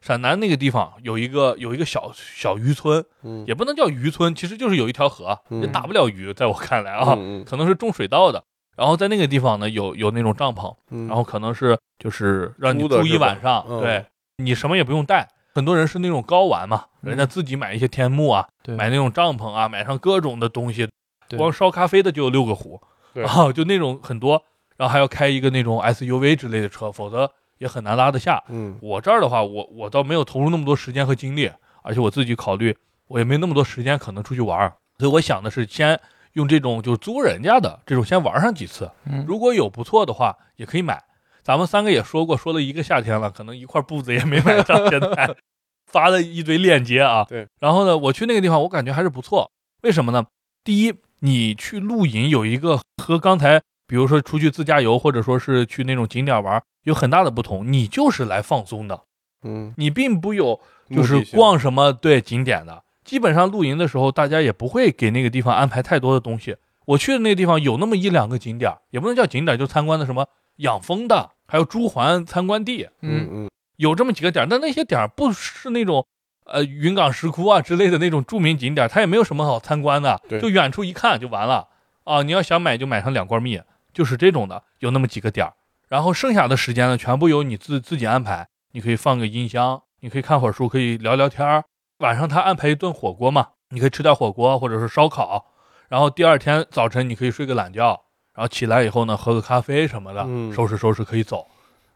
[0.00, 8.42] 陕南那个地方有一个有一个小小渔村，嗯也不能叫渔村，其实就是有一条河，嗯也打不了鱼，在我看来啊，嗯可能是种水稻的。
[8.76, 14.04] 然后在那个地方呢，有有那种帐篷，嗯，然后可能是就是让你住一晚上，嗯对
[14.36, 15.28] 你什么也不用带。
[15.54, 20.88] 很多人是那种高玩嘛，嗯人家自己买一些天幕啊，对买那种帐篷啊，买上各种的东西，
[21.36, 22.80] 光烧咖啡的就有六个壶，
[23.14, 24.40] 然 后，就那种很多，
[24.76, 28.42] 然后还要开一个那种 SUV 之类的车，否则也很难拉得下。
[28.48, 31.50] 嗯我这儿的话，我我倒没有投入那么多时间和精力，
[31.82, 36.00] 而且我自己考虑，我也没那么多时间可能出去玩儿，所以我想的是先
[36.32, 41.02] 用这种就是租人家的这种先玩上几次，嗯如果有不错的话，也可以买。
[41.42, 45.34] 咱们三个也说过，说了一个夏天了，可能一块布子也没买上，现在
[45.90, 47.24] 发了一堆链接啊。
[47.24, 47.48] 对。
[47.58, 49.50] 然后呢，我去那个地方，我感觉还是不错。
[49.82, 50.26] 为什么呢？
[50.62, 57.70] 第一，你去露营有一个和刚才比如说出去自驾游，或者说是去那种景点玩，有很大的不同。
[57.72, 59.00] 你就是来放松的，
[59.42, 62.82] 嗯，你并不有就是逛什么对景点的。
[63.04, 66.56] 基本上露营的时候，大家也不会给那个地方安排太多的东西。
[66.86, 74.48] 我去的那个地方有那么一两个景点，也不能叫景点，就参观的什么养蜂的，还有朱鹮参观地，嗯嗯嗯有这么几个点。
[74.48, 76.06] 但那些点不是那种
[76.44, 81.68] 呃云冈石窟啊之类的那种著名景点，它也没有什么好参观的，对就远处一看就完了
[82.04, 82.22] 啊。
[82.22, 83.60] 你要想买就买上两罐蜜，
[83.92, 85.52] 就是这种的，有那么几个点儿。
[85.88, 88.48] 然后剩下的时间呢，全部由你自自己安排。
[88.72, 91.64] 你可以放个音箱，你可以看会儿书，可以聊聊天儿。
[91.98, 95.46] 晚上他安排一顿火锅嘛，你可以吃点火锅或者是烧烤。
[95.88, 98.02] 然后第二天早晨你可以睡个懒觉，
[98.34, 101.46] 然后起来以后呢，喝个咖啡什么的，嗯收拾收拾可以走。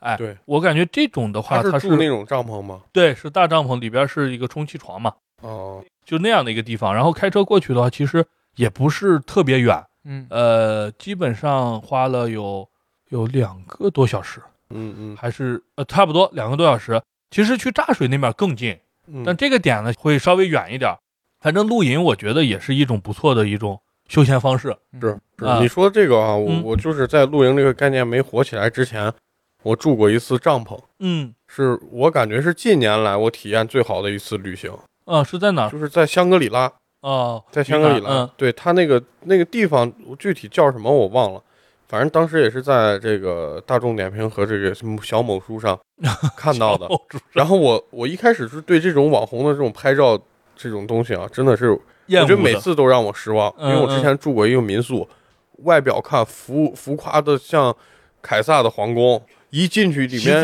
[0.01, 2.81] 哎，对，我感觉这种的话，他它是住那种帐篷吗？
[2.91, 6.93] 对，是大帐篷，里边是一个充气床嘛，哦，就那样的一个地方。
[6.95, 8.27] 然后开车过去的话，其实
[8.57, 12.69] 也不是特别远，嗯呃，基本上花了有
[13.13, 17.01] 有两个多小时，嗯嗯还是呃差不多两个多小时。
[17.31, 20.95] 其实去柞水那边更近，嗯，但这个点呢会稍微远一点。
[21.41, 24.77] 反正露营，我觉得也是一种不错的一种休闲方式。
[25.01, 29.13] 是是啊你说这个啊，我嗯我就是在露营这个概念没火起来之前，
[29.63, 34.71] 我住过一次帐篷，嗯，是我感觉是近年来我体验最好的一次旅行，
[35.05, 35.71] 啊，是在哪儿？
[35.71, 36.71] 就是在香格里拉，
[37.01, 41.43] 哦，在香格里拉，对他那个那个地方具体叫什么我忘了，
[41.93, 45.79] 反正当时也是在这个大众点评和这个什么小某书上
[46.35, 46.89] 看到的。
[47.33, 50.19] 然后我我一开始是对这种网红的这种拍照
[50.57, 55.07] 这种东西啊，真的是我觉得每次都让我失望，因为我嗯之前住过一个民宿，
[55.65, 57.77] 外表看浮浮夸的像
[58.23, 60.43] 凯撒的皇宫，一进去里面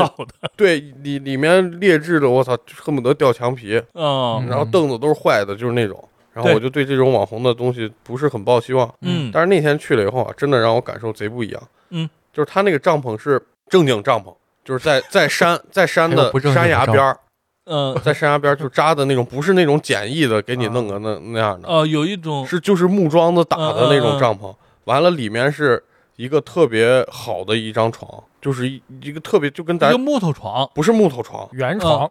[0.54, 6.06] 对里里面劣质的，我操，恨不得掉墙皮，嗯然后凳子都是坏的，就是那种。
[6.38, 8.88] 然后我就对这种网红的东西不是很抱希望。
[9.02, 11.62] 嗯但是那天去了以后啊，真的让我感受贼不一样。
[11.90, 17.18] 嗯，就是他那个帐篷是正经帐篷，就是在在山在山的山崖边儿，
[17.64, 24.54] 嗯 在山崖边儿就扎的那种，不是那种简易的给你弄个那那样的，哦，有一种是就是木桩子打的那种帐篷。
[24.84, 25.82] 完了里面是
[26.16, 28.08] 一个特别好的一张床，
[28.40, 31.46] 就是一一个特别就跟咱一个木头床，不是木头床。
[31.52, 32.10] 圆床，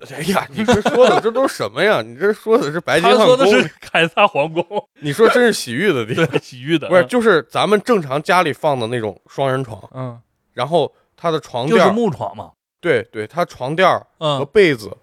[0.12, 2.00] 哎呀，你这说的这都是什么呀？
[2.02, 4.64] 你这说的是白金汉宫，说的是凯撒皇宫，
[5.00, 7.08] 你说真是洗浴的地方， 洗浴的，不是嗯。
[7.08, 10.18] 就是咱们正常家里放的那种双人床，嗯。
[10.54, 14.96] 然后它的床就是垫，木床嘛，对对，它床垫儿和嗯被子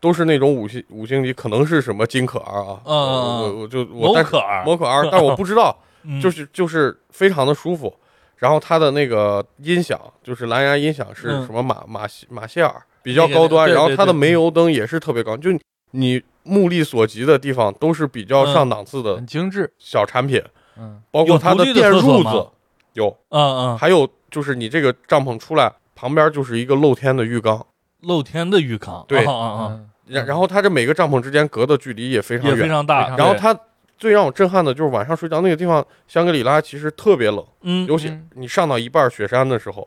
[0.00, 6.20] 都是那种五星五星级，可能是什么金可儿啊，嗯我我就我但是可儿，摩可儿，但我不知道，嗯。
[6.20, 7.94] 就是就是非常的舒服。
[8.36, 11.46] 然后它的那个音响，就是蓝牙音响是嗯。
[11.46, 13.68] 什么马马西马歇尔，比较高端。
[13.68, 15.50] 然后它的煤油灯也是特别高，就
[15.92, 20.42] 你目力所及的地方都是比较嗯上档次的很精致，小产品，
[20.78, 21.02] 嗯。
[21.10, 22.48] 包括它的电褥子
[22.94, 27.66] 有，嗯嗯，还有就是你这个帐篷出来旁边就是一个露天的浴缸，
[28.00, 29.24] 露天的浴缸，对。
[29.24, 29.90] 嗯嗯嗯。
[30.06, 32.58] 然然后它这每个帐篷之间隔的距离也非常远。
[32.58, 33.56] 非常大然后它
[33.96, 38.28] 最让我震撼的就是晚上睡觉那个地方，香格里拉其实特别冷，嗯尤其嗯。
[38.34, 39.86] 你上到一半雪山的时候，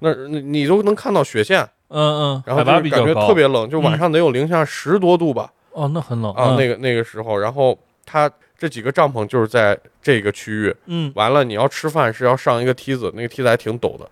[0.00, 7.76] 那你你都能看到雪线，嗯嗯，然后海拔就是感觉高，特别冷，就晚上得有零下十多度吧，哦，那很冷啊，那个个那个时候，然后
[8.06, 14.08] 他这几个帐篷就是在这个区域，嗯完了你要吃饭是要上一个梯子，那个梯子还挺陡的，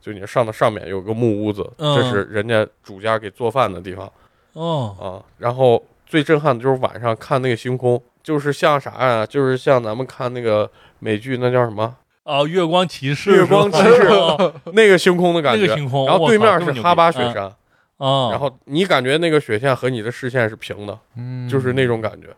[0.00, 4.10] 就你上到上面有个木屋子，嗯这是人家主家给做饭的地方
[4.54, 5.06] 哦啊。
[5.38, 9.26] 然后最震撼的就是晚上看那个星空，就是像啥呀？
[9.26, 11.94] 就是像咱们看那个美剧，那叫什么？
[12.28, 15.62] 哦，月光骑士，月光骑士哦 那个星空的感觉。
[15.62, 17.50] 那个星空，然后对面是哈巴雪，山，
[17.98, 22.28] 嗯，然后你感觉那个雪线和你的视线是平的，嗯，就是那种感觉。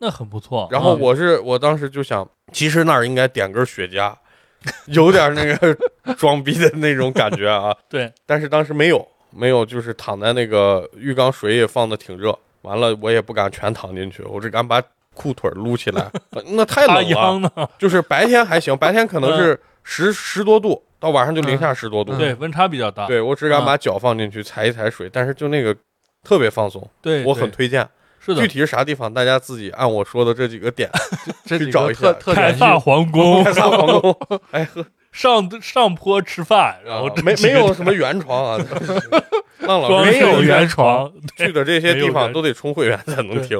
[0.00, 0.68] 那很不错。
[0.72, 4.12] 然后嗯我是我当时就想，其实那儿应该点根雪茄，
[4.86, 5.76] 有点那个
[6.18, 7.72] 装逼的那种感觉啊。
[7.88, 12.36] 对，但是当时没有，没有，就是躺在那个浴缸，水也放的挺热。
[12.62, 14.82] 完了，我也不敢全躺进去，我只敢把
[15.18, 16.08] 裤腿撸起来，
[16.54, 17.70] 那太大冷了。
[17.76, 22.16] 就是白天还行， 白天可能是十十多度，到晚上就零下十多度。
[22.16, 23.06] 对，温差比较大。
[23.06, 25.76] 对我只敢把脚放进去踩一踩水，但是就那个
[26.22, 27.86] 特别放松，对，我很推荐。
[28.20, 28.42] 是的。
[28.42, 30.88] 具，体是啥地方，大家自己按我说的这几个点
[31.46, 32.02] 去找一下。
[32.02, 33.42] 个特特凯撒皇宫。
[33.42, 34.16] 开撒皇宫。
[34.52, 38.64] 哎呵，上上坡吃饭，然后啊没没有什么圆床啊，
[39.60, 41.10] 浪老师没有圆床。
[41.36, 43.58] 去的这些地方都得充会员才能对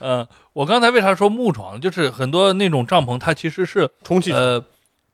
[0.00, 1.80] 停，嗯，我刚才为啥说木床？
[1.80, 4.64] 就是很多那种帐篷，它其实是充气呃，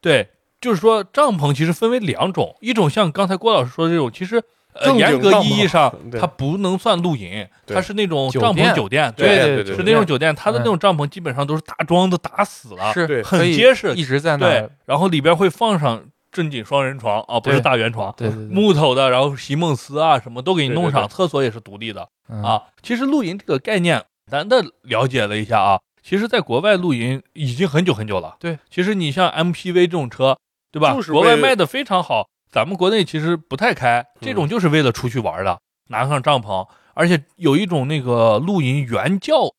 [0.01, 0.29] 对，
[0.61, 13.95] 就是说帐篷其实分为两种，一种像刚才郭老师说的这种，其实呃严格意义上它不能算露营，它是那种帐篷酒店，对对对是那种酒店，它的嗯那种帐篷基本上都是大桩子打死了，是很结实。
[13.95, 18.13] 一直在那对，，然后里边会放上正经双人床啊，不是大圆床。
[18.17, 21.09] 对对对木头的，然后席梦思啊，什么都给你弄上，对对。
[21.09, 22.07] 厕所也是独立的。
[22.29, 22.43] 嗯。
[22.43, 22.63] 啊。
[22.83, 28.37] 其实露营这个概念，咱的了解了一下啊，其实在国外露营已经很久很久了。
[28.41, 30.37] 对，其实你像 MPV 这种车，
[30.73, 30.95] 对吧？
[30.95, 35.61] 就是国外卖的非常好，咱们国内其实不太开，这种就是为了出去玩的，
[35.91, 39.53] 拿上帐篷，而且有一种那个露营原教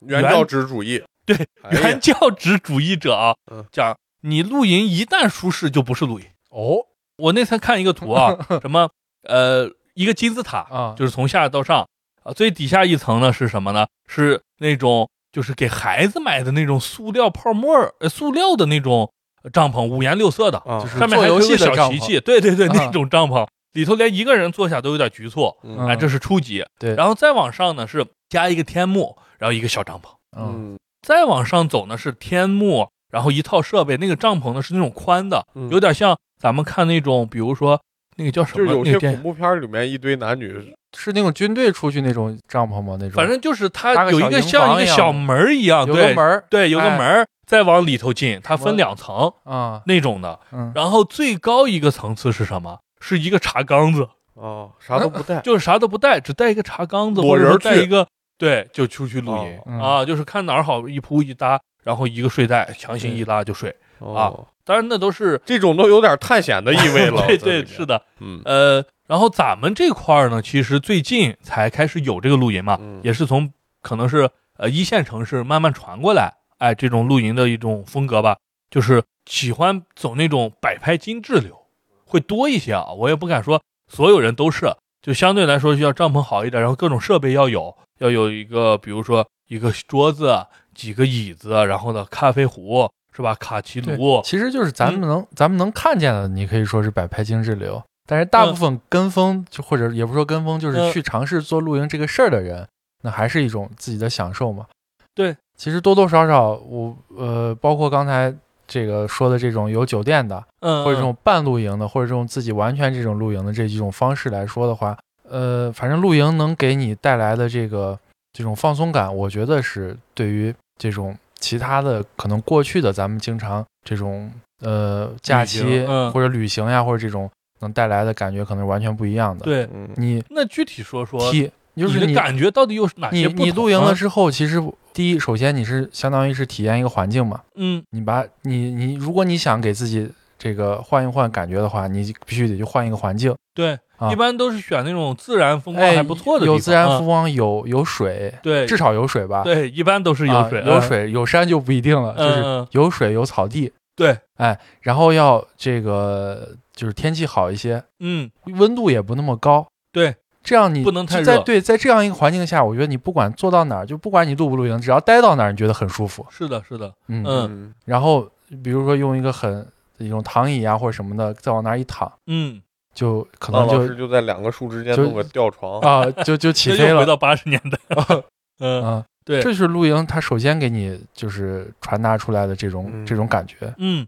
[0.00, 6.26] 原教旨主义，对哎原教旨主义者啊嗯，讲你露营一旦舒适就不是露营。
[6.50, 8.90] 哦我那天看一个图啊， 什么
[9.22, 11.86] 呃一个金字塔，啊，就是从下到上
[12.22, 13.86] 啊，最底下一层呢是什么呢？
[14.06, 17.70] 是那种就是给孩子买的那种塑料泡沫
[18.08, 19.12] 塑料的那种
[19.52, 26.64] 帐篷，五颜六色的，啊，就是上面还做游有个戏的小旗器，对对对，啊那种帐篷里头连一个人坐下都有点局促，嗯哎，这是初级。
[26.78, 37.80] 对然后再往上呢是加一个天幕，然后一个小帐篷，嗯嗯再往上走呢是天幕，然后一套设备，那个帐篷呢是那种宽的，嗯有点像咱们看那种，比如说
[38.20, 42.98] 那个叫什么，就是有些恐怖片里面一堆男女，是那种军队出去那种帐篷吗？
[43.00, 50.38] 那种反正就是它有一个像一个小门儿一样，有对个门儿对，有个哎门儿，再往里头进，它分两层啊，那种的。
[50.52, 52.78] 嗯然后最高一个层次是什么？
[53.00, 58.06] 是一个茶缸子，哦，啥都不带，就是啥都不带，只带一个茶缸子，或者裸人带一个，
[58.36, 63.74] 对，就出去露营哦嗯啊，就是看哪儿好一铺一搭，然后一个睡袋强行一拉就睡。
[64.00, 68.40] 哦，当然那都是这种都有点探险的意味了， 对对是，的，嗯。
[68.44, 73.00] 呃，然后咱们这块儿呢，其实最近才开始有这个露营嘛，嗯。
[73.02, 78.36] 也是从可能是呃一线城市慢慢传过来，哎，这种露营的一种风格吧，
[78.70, 81.66] 就是喜欢走那种摆拍精致流，
[82.04, 82.92] 会多一些啊。
[82.92, 92.88] 我也不敢说所有人都是，就相对来说需要帐篷好一点，然后各种设备要有，要有一个比如说一个桌子、几个椅子，然后呢咖啡壶
[93.20, 93.34] 是吧？
[93.34, 97.82] 卡其对炉，其实就是咱们能、咱们能看见的，你可以说是摆拍精致流。
[98.06, 102.66] 但是大部分跟风，就或者也不说跟风，就是嗯去尝试做露营这个事儿的人，
[103.02, 104.66] 那还是一种自己的享受嘛。
[105.14, 108.34] 对，其实多多少少，我呃，包括刚才
[108.66, 117.96] 这个说的这种有酒店的，嗯，或者这种半露营的，或者这种自己完全这种露营的这几种方式来说的话，呃，反正露营能给你带来的这个
[118.32, 127.28] 这种放松感，我觉得是对于这种其他的可能过去的咱们经常这种呃假期嗯或者旅行呀，或者这种
[127.60, 129.68] 能带来的感觉，可能是完全不一样的。，对。
[129.74, 143.34] 嗯，你那具体说说，体就是你你的感觉到底有哪你些不同你露营啊了之后，其实第一，首先你是相当于是体验一个环境嘛，嗯，你把你你如果你想给自己这个换一换感觉的话，你必须得去换一个环境。
[143.54, 144.10] 对，啊。
[144.10, 149.44] 一般都是选那种自然风光哎，还不错的地方，有自然啊风光，有有水，对，至少有水吧？
[149.44, 167.74] 对，一般都是有水，啊有嗯，水有山就不一定了，就是嗯，有水有草地，对，哎，然后要这个就是天气好一些，嗯，温度也不那么高，对，这样你不能太热在对在这样一个环境下，我觉得你不管坐到哪儿，就不管你露不露营，只要待到哪儿，你觉得很舒服，是的，是的，嗯。
[167.84, 168.26] 然后
[168.64, 169.66] 比如说用一个很
[169.98, 172.60] 一种躺椅啊或者什么的，再往那儿一躺，嗯，
[172.94, 177.78] 就可能就老师就在两个树之间就弄个吊床，啊就就起飞了，回到八十年代，
[178.60, 179.40] 嗯，嗯，对。
[179.40, 183.06] 这就是露营，它首先给你就是传达出来的这种、嗯。
[183.06, 184.06] 这种感觉，嗯，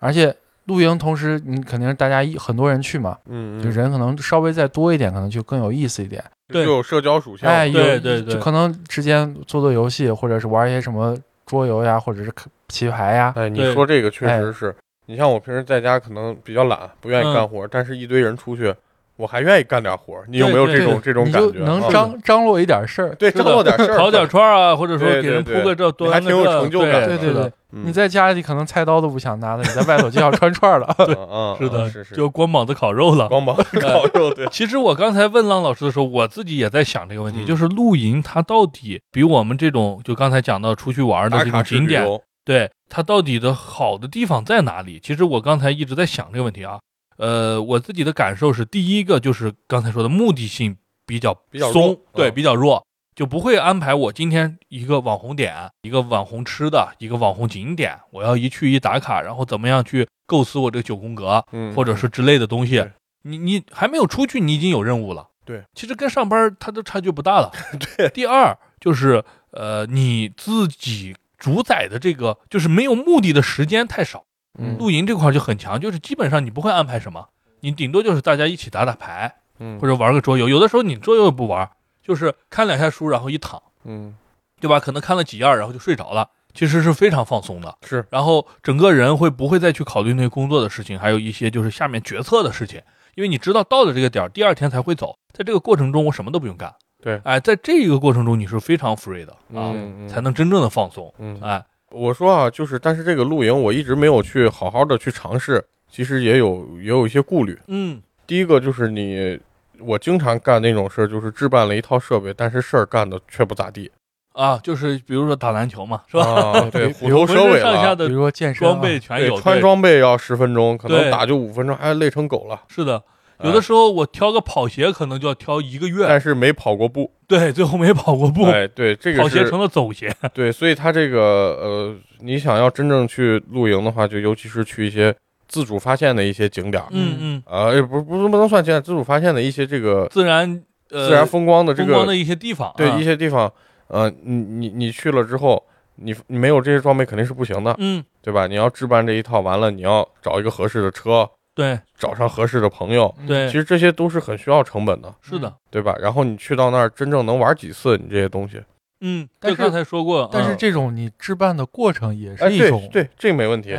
[0.00, 0.34] 而且
[0.66, 6.22] 露营同时你肯定是大家一很多人去嘛，嗯，就人可能稍微再多一点，可能就更有意思一点。
[6.48, 8.34] 对就有社交属性，哎，有对对对。
[8.34, 12.32] 就可能之间做做游戏，或者是玩一些什么桌游呀，或者是
[12.68, 18.74] 棋牌呀，哎，你说这个确哎实是，你像我平时在家可能比较懒，不愿意嗯干活，但是一堆人出去，
[19.16, 20.14] 我还愿意干点活。
[20.28, 21.58] 你有没有对这种这种感觉？
[21.64, 23.14] 能啊张张罗一点事儿。
[23.16, 30.94] 对张罗点事儿，烤点串啊，或者说给人铺个这多你还挺有成就感的对对对，嗯你在家里可能菜刀都不想拿了，你在外头就要穿串了。
[30.98, 33.28] 对嗯是的，嗯是是，就光膀子烤肉了。
[33.28, 42.06] 光膀子烤肉，对，其实我刚才问浪老师的时候，我自己也在想这个问题，嗯就是露营它到底比我们这种就刚才讲到出去玩的这种景点，
[42.44, 44.98] 对它到底的好的地方在哪里？
[45.00, 46.80] 其实我刚才一直在想这个问题啊。
[47.18, 50.76] 呃，我自己的感受是，第一个就是刚才说的目的性
[51.06, 62.84] 比较比较松，对，嗯比较弱，就不会安排我今天一个网红点、一个网红吃的、一个网红景点，我要一去一打卡，然后怎么样去构思我这个九宫格，嗯，或者是之类的东西。
[63.24, 65.28] 你你还没有出去，你已经有任务了。
[65.44, 67.52] 对，其实跟上班它的差距不大了。
[67.96, 68.08] 对。
[68.08, 74.24] 第二就是呃，你自己主宰的这个就是没有目的的时间太少。
[74.56, 77.26] 嗯露营这块就很强，就是基本上你不会安排什么，
[77.60, 80.48] 你顶多就是大家一起打打牌嗯或者玩个桌游。
[80.48, 81.68] 有的时候你桌游也不玩，
[82.00, 84.14] 就是看两下书然后一躺，嗯
[84.60, 84.78] 对吧？
[84.78, 87.76] 可能看了几页然后就睡着了，其实是非常放松的。
[87.82, 92.80] 是然后整个人会不会再去考虑那些工作的事情，还有一些就是下面决策的事情，
[93.16, 96.74] 因为你知道到了这个点儿，第二天才会走，在这个过程中我什么都不用干。
[97.02, 99.74] 对哎，在这个过程中你是非常 free 的啊，
[100.08, 101.12] 才能真正的放松。
[101.18, 101.60] 嗯，哎，
[101.90, 107.58] 我说啊，就是但是这个露营我一直没有去好好的去尝试，其实也有也有一些顾虑。
[107.66, 109.36] 嗯，第一个就是你，
[109.80, 113.90] 我经常干那种事儿，就是置办了一套设备，但是事儿干的却不咋地，
[114.34, 116.22] 啊，就是比如说打篮球嘛，是吧？
[116.24, 117.96] 啊， 对，虎头蛇尾浑身上下了。
[117.96, 122.60] 的比如说健身啊装备全有，对，穿装备要十分钟，可能打就五分钟，还累成狗了。
[122.68, 123.02] 是的。
[123.42, 130.14] 哎有的时候我挑个跑鞋可能就要挑一个月，但是没跑过步，对，最后没跑过步，哎，对，这个跑鞋成了走鞋。
[130.32, 131.20] 对，所以它这个
[131.60, 135.14] 呃，你想要真正去露营的话，就尤其是去一些
[135.48, 143.52] 自主发现的一些景点儿，嗯嗯，啊，也不不是不能算景点，自主发现的一些这个自然呃自然风光的这个风光的一些地方，对啊一些地方，
[143.88, 145.62] 呃，你你你去了之后，
[145.96, 148.46] 你你没有这些装备肯定是不行的，嗯，对吧？
[148.46, 155.94] 你要置办这一套，完了你要找一个合适的车，对找上合适的朋友，对其，实这些都是很需要成本的，是的，对吧？
[156.00, 158.60] 然后你去到那儿真正能玩几次，你这些东西，
[159.00, 163.76] 嗯，但就是刚才说过，但是嗯这种你置办的过程也是一种，对，这个没问题，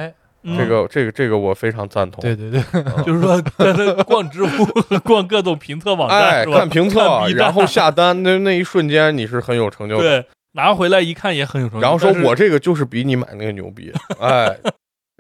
[0.58, 2.22] 这个这个这个我非常赞同。
[2.22, 4.66] 对对对， 嗯就是说在那逛知乎、
[5.00, 6.60] 逛各种评测网站，哎，是吧？
[6.60, 10.06] 看评测然后下单， 那那一瞬间你是很有成就感。
[10.06, 11.82] 对，拿回来一看也很有成就。
[11.82, 14.54] 然后说我这个就是比你买那个牛逼，哎，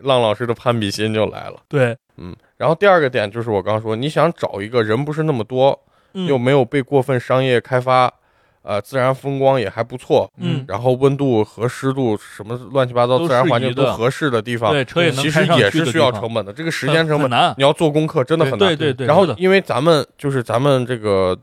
[0.03, 1.61] 浪老师的攀比心就来了。
[1.69, 5.79] 对，嗯，然后第二个点就是我刚说，你想找一个人不是那么多，
[6.13, 6.27] 嗯。
[6.27, 8.11] 又没有被过分商业开发，
[8.61, 10.63] 呃自然风光也还不错，嗯。
[10.67, 17.29] 然后温度和湿度什么乱七八糟自然环境都合适的地方，对，车也能其实也是需要成本的，这个时间成本。
[17.57, 18.59] 你要做功课真的很难。
[18.59, 21.37] 对对对，然后因为咱们就是咱们这个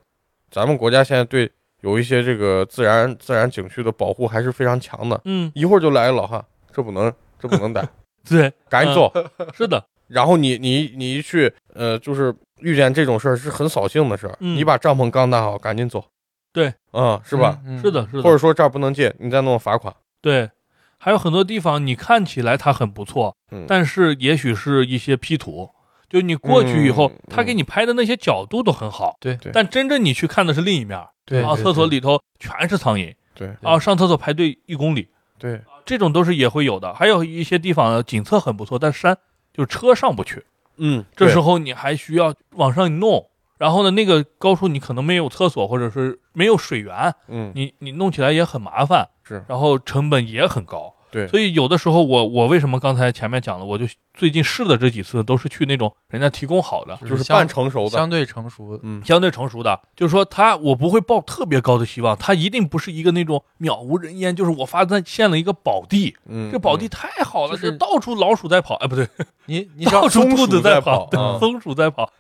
[0.51, 1.51] 咱们国家现在对
[1.83, 6.43] 有一些这个自然自然景区的保护还是非常强的，嗯，一会儿就来了老汉，
[6.73, 7.87] 这不能这不能逮，
[8.29, 9.13] 对，赶紧走。
[9.53, 14.37] 是的，然后你你你一去，呃，就是遇见这种事儿是很扫兴的事儿。
[14.41, 16.05] 嗯你把帐篷刚搭好，赶紧走。
[16.53, 17.61] 对，嗯，是吧？
[17.81, 19.95] 是的，，是的，或者说这儿不能进，你再弄罚款。
[20.21, 20.51] 对，
[20.99, 25.71] 还有很多地方你看起来它很不错，嗯，但是也许是一些 P 图，
[26.09, 35.09] 就你过去以后嗯，他给你拍的那些角度都很好，对对但真正你去看的是另一面对厕所里头全是苍蝇对啊，上厕所排队一公里，
[35.39, 36.93] 对，这种都是也会有的。
[36.93, 39.17] 还有一些地方呢，景色很不错，但山
[39.53, 40.45] 就是车上不去，
[40.77, 43.27] 嗯，这时候候你还需要往上弄。
[43.59, 47.53] 然后呢，那个高处你可能没有厕所，或者是没有水源，嗯。
[47.55, 49.45] 你你弄起来也很麻烦，是。
[49.47, 50.95] 然后成本也很高。
[51.11, 53.85] 对，所以有的时候我我为什么刚才前面讲了，我就
[54.15, 57.91] 最近试的这几次都是去那种人家提供好的，就是半成熟的。
[57.91, 69.09] 相对成熟，嗯，相对成熟的，就是说他我不会抱特别高的希望，他一定不是一个那种渺无人烟，就是我发现了一个宝地，嗯，这宝地太好了，是这到处老鼠在跑，哎不对，
[69.47, 71.09] 你 你到处兔子在跑，
[71.39, 72.13] 松鼠在跑，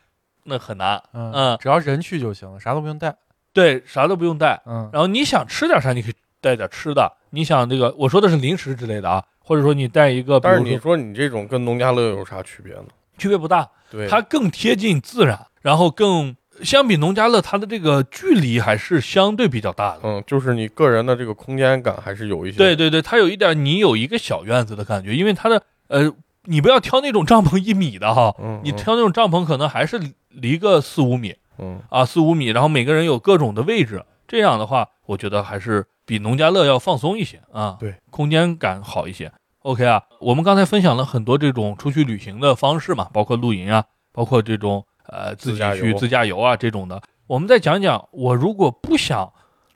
[0.44, 1.58] 那很难，嗯嗯。
[1.60, 3.14] 只要人去就行了，啥都不用带。
[3.52, 12.84] 对，啥都不用带，嗯，然后你想吃点啥，你可以带点吃的，你想这个我说的是零食之类的啊，或者说你带一个，但是你说你这种跟农家乐有啥区别呢？
[13.18, 20.00] 区别不大，对，它更贴近自然，然后更相比农家乐，它的这个距离还是相对比较大的。
[20.04, 22.56] 嗯，就是你个人的这个空间感还是有一些。
[22.56, 26.10] 对，对对，它有一点你有一个小院子的感觉，因为它的呃，
[26.44, 30.00] 你不要挑那种帐篷一米的哈，嗯，你挑那种帐篷可能还是
[30.30, 39.32] 离个四五米嗯，啊，四五米，然后每个人有各种的位置，这样的话，我觉得还是比农家乐要放松一些啊，对，空间感好一些。
[39.62, 47.02] OK 啊，我们刚才分享了很多这种出去旅行的方式嘛，包括露营啊，包括这种呃自己去自驾游啊这种的。
[47.26, 49.32] 我们再讲讲，我如果不想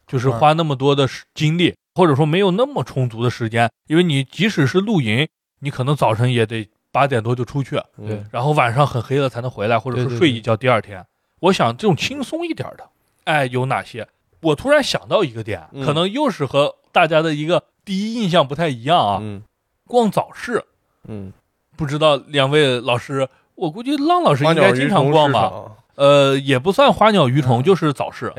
[0.06, 5.26] 就是花那么多的时精力，或者说没有那么充足的时间，因为你即使是露营，
[5.58, 11.04] 你可能早晨也得八点多就出去，嗯对然后晚上很黑了才能回来，或者说睡一觉第二天。
[11.40, 12.88] 我想这种轻松一点的，
[13.24, 14.06] 哎，有哪些？
[14.44, 19.18] 我突然想到一个点，嗯可能又是和大家的一个第一印象不太一样啊。
[19.20, 19.42] 嗯
[19.86, 20.64] 逛早市，
[21.08, 21.30] 嗯，
[21.76, 25.52] 不知道两位老师，我估计浪老师应该经常逛吧？
[25.96, 28.32] 呃，也不算花鸟鱼虫，嗯就是早市。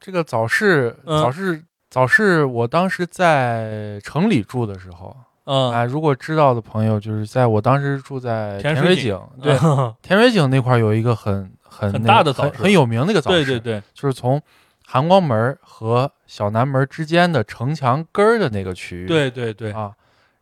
[0.00, 9.58] 这个早市，嗯早市，早市，我当时在城里住的时候，嗯，啊，如果知道的朋友，就是在我当时住在甜水井水井，对，
[10.00, 14.40] 甜水井那块儿有一个很很很大的早市很很有名的一个早市，对对对，就是从
[14.86, 19.92] 含光门和小南门之间的城墙根儿的那个区域，对对对，啊，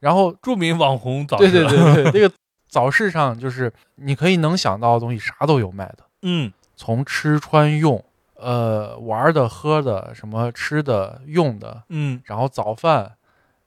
[0.01, 1.51] 然后著名网红早市。
[1.51, 2.35] 对对对，那 个
[2.69, 8.03] 早市上就是你可以能想到的东西啥都有卖的，嗯，从吃穿用，
[8.35, 12.21] 呃，玩的、喝的，什么吃的、用的，嗯。
[12.25, 13.13] 然后早饭，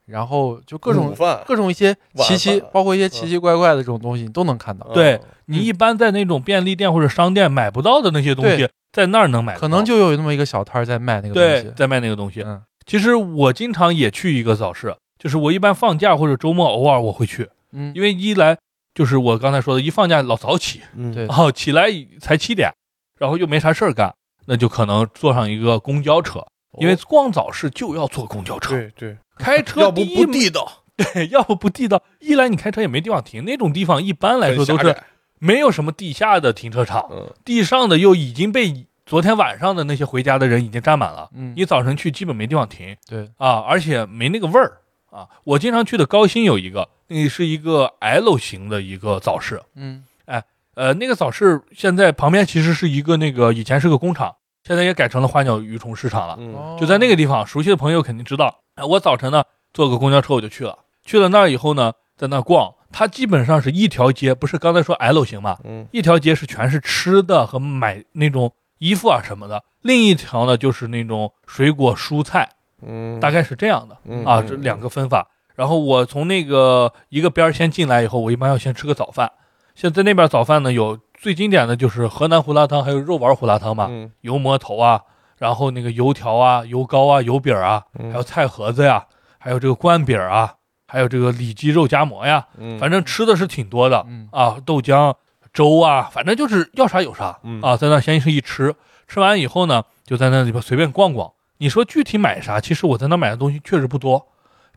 [0.06, 1.16] 然后就各种
[1.46, 4.88] 各种一些奇奇，包括一些奇奇怪怪的这种东西，你都能看到。
[4.94, 11.74] 对嗯你一般在那种便利店或者商店买不到的那些东西对，在那儿能买，可能就有那么一个小摊儿在卖那个东西。
[11.76, 12.41] 在卖那个东西。
[12.43, 12.62] 嗯。
[12.86, 18.58] 其实我经常也去一个早市，就是我一般放假或者周末偶尔我会去，嗯，因为一来
[18.93, 21.14] 就是我刚才说的，一放假老早起，嗯。
[21.14, 21.26] 对。
[21.26, 21.89] 然后起来
[22.22, 22.72] 才七点，
[23.20, 24.16] 然后又没啥事儿干，
[24.46, 26.46] 那就可能坐上一个公交车，
[26.80, 34.96] 因为逛早市就要坐公交车，对对，开车要不第一不地道， 对，要不不地道，一来你开车也没地方停，那种地方一般来说都是
[35.40, 44.80] 没有什么地下的停车场，嗯地上的又已经被昨天晚上的那些回家的人已经占满了，嗯，你早晨去基本没地方停对，啊，而且没那个味儿
[45.12, 45.28] 啊。
[45.44, 50.44] 我经常去的高新有一个，那是一个 L 型的一个早市，嗯哎
[50.76, 56.78] 呃，那个早市现在旁边其实是一个那个以前是个工厂，现在也改成了花鸟鱼虫市场了。
[56.80, 58.62] 就在那个地方，熟悉的朋友肯定知道。
[58.76, 65.86] 哎我早晨呢坐个公交车我就去了，去了那儿以后呢，在那儿逛，它基本上是一条街，不是刚才说 L 型嘛，嗯。
[65.91, 72.48] 一条街是全是吃的和买那种衣服啊什么的，另一条呢就是那种水果蔬菜，
[72.82, 74.24] 嗯，大概是这样的嗯。
[74.24, 75.28] 啊，嗯这两个分法。
[75.56, 79.30] 然后我从那个一个边儿先进来以后，我一般要先吃个早饭。
[79.76, 84.10] 现在那边早饭呢，有最经典的就是河南胡辣汤，还有肉丸胡辣汤嘛，嗯。
[84.22, 85.02] 油馍头啊，
[85.38, 88.10] 然后那个油条啊、油糕啊、油饼啊，嗯。
[88.14, 89.04] 还有菜盒子呀，
[89.38, 90.54] 还有这个灌饼啊，
[90.88, 95.14] 还有这个里脊肉夹馍呀，嗯反正吃的是挺多的嗯啊，豆浆、
[95.54, 98.76] 粥啊，反正就是要啥有啥嗯啊，在那先是一吃，
[99.08, 102.60] 吃完以后呢，就在那里边随便逛逛，你说具体买啥？
[102.60, 104.28] 其实我在那买的东西确实不多，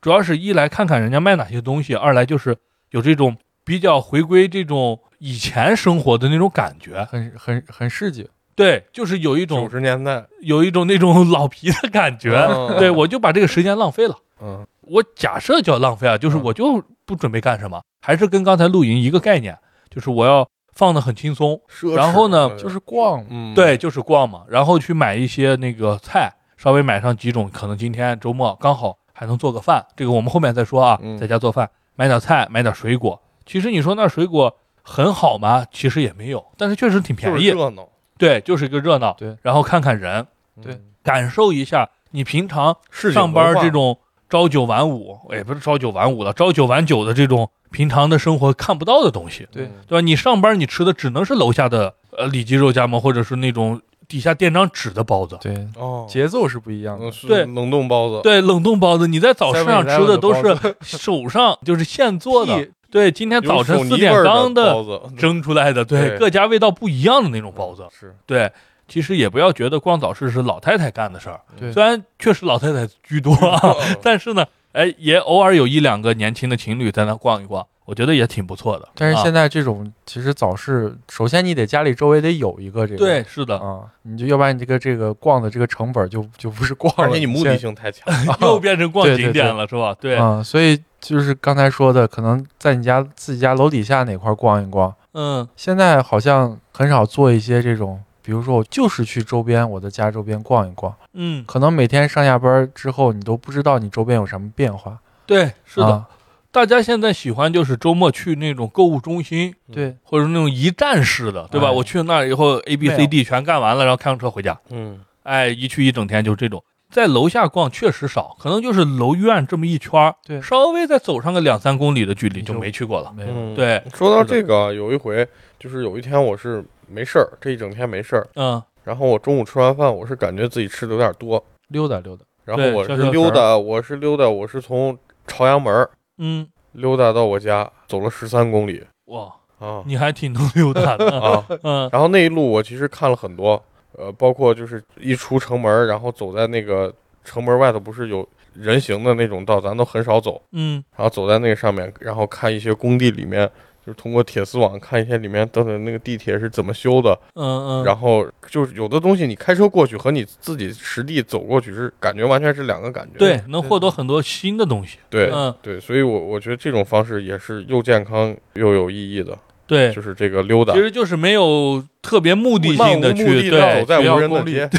[0.00, 2.56] 主要是一来看看人家卖哪些东西，二来就是
[2.90, 7.04] 有这种比较回归这种以前生活的那种感觉。
[7.04, 8.26] 很很很市井。
[8.54, 12.34] 对，就是有一种九种十年代，有一种那种 老皮的感觉。
[12.34, 14.16] 嗯对，我就把这个时间浪费了。
[14.40, 19.56] 嗯我假设叫浪费啊，就是嗯我就不准备干什么，还是跟刚才露营一个概念，
[19.90, 21.60] 就是我要放的很轻松，
[21.94, 33.20] 然后呢就是逛，嗯，对，就是逛嘛，然后去买一些那个菜，稍微买上几种，可能今天周末刚好还能做个饭，这个我们后面再说啊，嗯在家做饭，买点菜，买点水果。
[33.44, 35.66] 其实你说那水果很好吗？
[35.72, 40.26] 其实也没有，但是确实挺便宜，热闹，对，就是一个热闹，对，然后看看人，
[40.62, 42.76] 对嗯，感受一下你平常
[43.12, 43.98] 上班这种
[44.28, 49.64] 朝九晚五，也不是朝九晚五了，朝九晚九的这种平常的生活看不到的东西，对。
[49.64, 50.00] 嗯对吧？
[50.00, 57.06] 你上班你吃的只能是楼下的呃里脊肉夹馍，或者是那种底下垫张纸的包子，对，哦，节奏是不一样的。
[57.06, 57.12] 嗯。
[57.26, 57.44] 对。
[57.46, 66.18] 冷冻包子，对，冷冻包子，你在早市上吃的都是手上就是现做的，对，今天早晨四点刚的包子，蒸出来的，对，对。
[66.18, 68.14] 各家味道不一样的那种包子，是。
[68.26, 68.50] 对。
[68.88, 71.70] 其实也不要觉得逛早市是老太太干的事儿，对。
[71.72, 78.86] 虽然确实老太太居多啊，但是呢，哎，也偶尔有一两个年轻的情侣在那逛一逛，我觉得也挺不错的。
[78.86, 88.06] 啊但是现在这种其实早市，首先你得家里周围得有一个这个，对，是的，啊，你就要不然你这个这个逛的这个成本就 就不是逛了，而且你目的性太强，
[88.40, 89.94] 又变成逛对对对景点了，是吧？
[90.00, 105.86] 对，啊，所以就是刚才说的，可能在你家自己家楼底下哪块儿逛一逛，嗯，现在好像很少做一些这种，比如说我就是去周边我的家周边逛一逛，嗯，可能每天上下班之后你都不知道你周边有什么变化，对，是的。
[105.86, 106.06] 啊
[106.50, 111.68] 大家现在喜欢就是周末去那种购物中心，对，或者那种一站式的，对吧？
[111.68, 114.58] 哎我去那儿以后 A B C D 全干完了，然后开上车回家。
[114.68, 116.62] 嗯哎，一去一整天就是这种。
[116.90, 123.10] 在楼下逛确实少，可能就是楼院这么一圈儿对稍微再走上个两三公里的距离就没去过了。
[123.16, 125.26] 没有，嗯，对，说到这个，有一回
[125.58, 138.84] 就是有一天我是没事儿，这一整天没事儿，嗯，然后我中午吃完饭，我是感觉自己吃的有点多，溜达溜达，然后我是溜达，我是溜达，我是从朝阳门儿嗯，溜达到我家，走了十三公里。
[139.06, 139.82] 哇，啊。
[139.86, 141.10] 你还挺能溜达的。
[141.20, 141.46] 啊！
[141.62, 141.88] 嗯。
[141.92, 143.62] 然后那一路我其实看了很多，
[143.92, 146.92] 呃，包括就是一出城门，然后走在那个
[147.24, 150.82] 城门外头，不是有人行的那种道，咱都很少走，嗯。
[150.96, 153.48] 然后走在那个上面，然后看一些工地里面，
[153.88, 163.18] 就是通过铁丝网看一下里面等等那个地铁是怎么修的，嗯嗯，然后就是有的东西你开车过去和你自己实地走过去是感觉完全是两个感觉。
[163.18, 164.98] 对，能获得很多新的东西。
[165.08, 174.70] 对嗯，对，所以我我觉得这种方式也是又健康又有意义的，对，就是这个溜达其，实就是没有特别目的性的去对走在无人的需要功利街，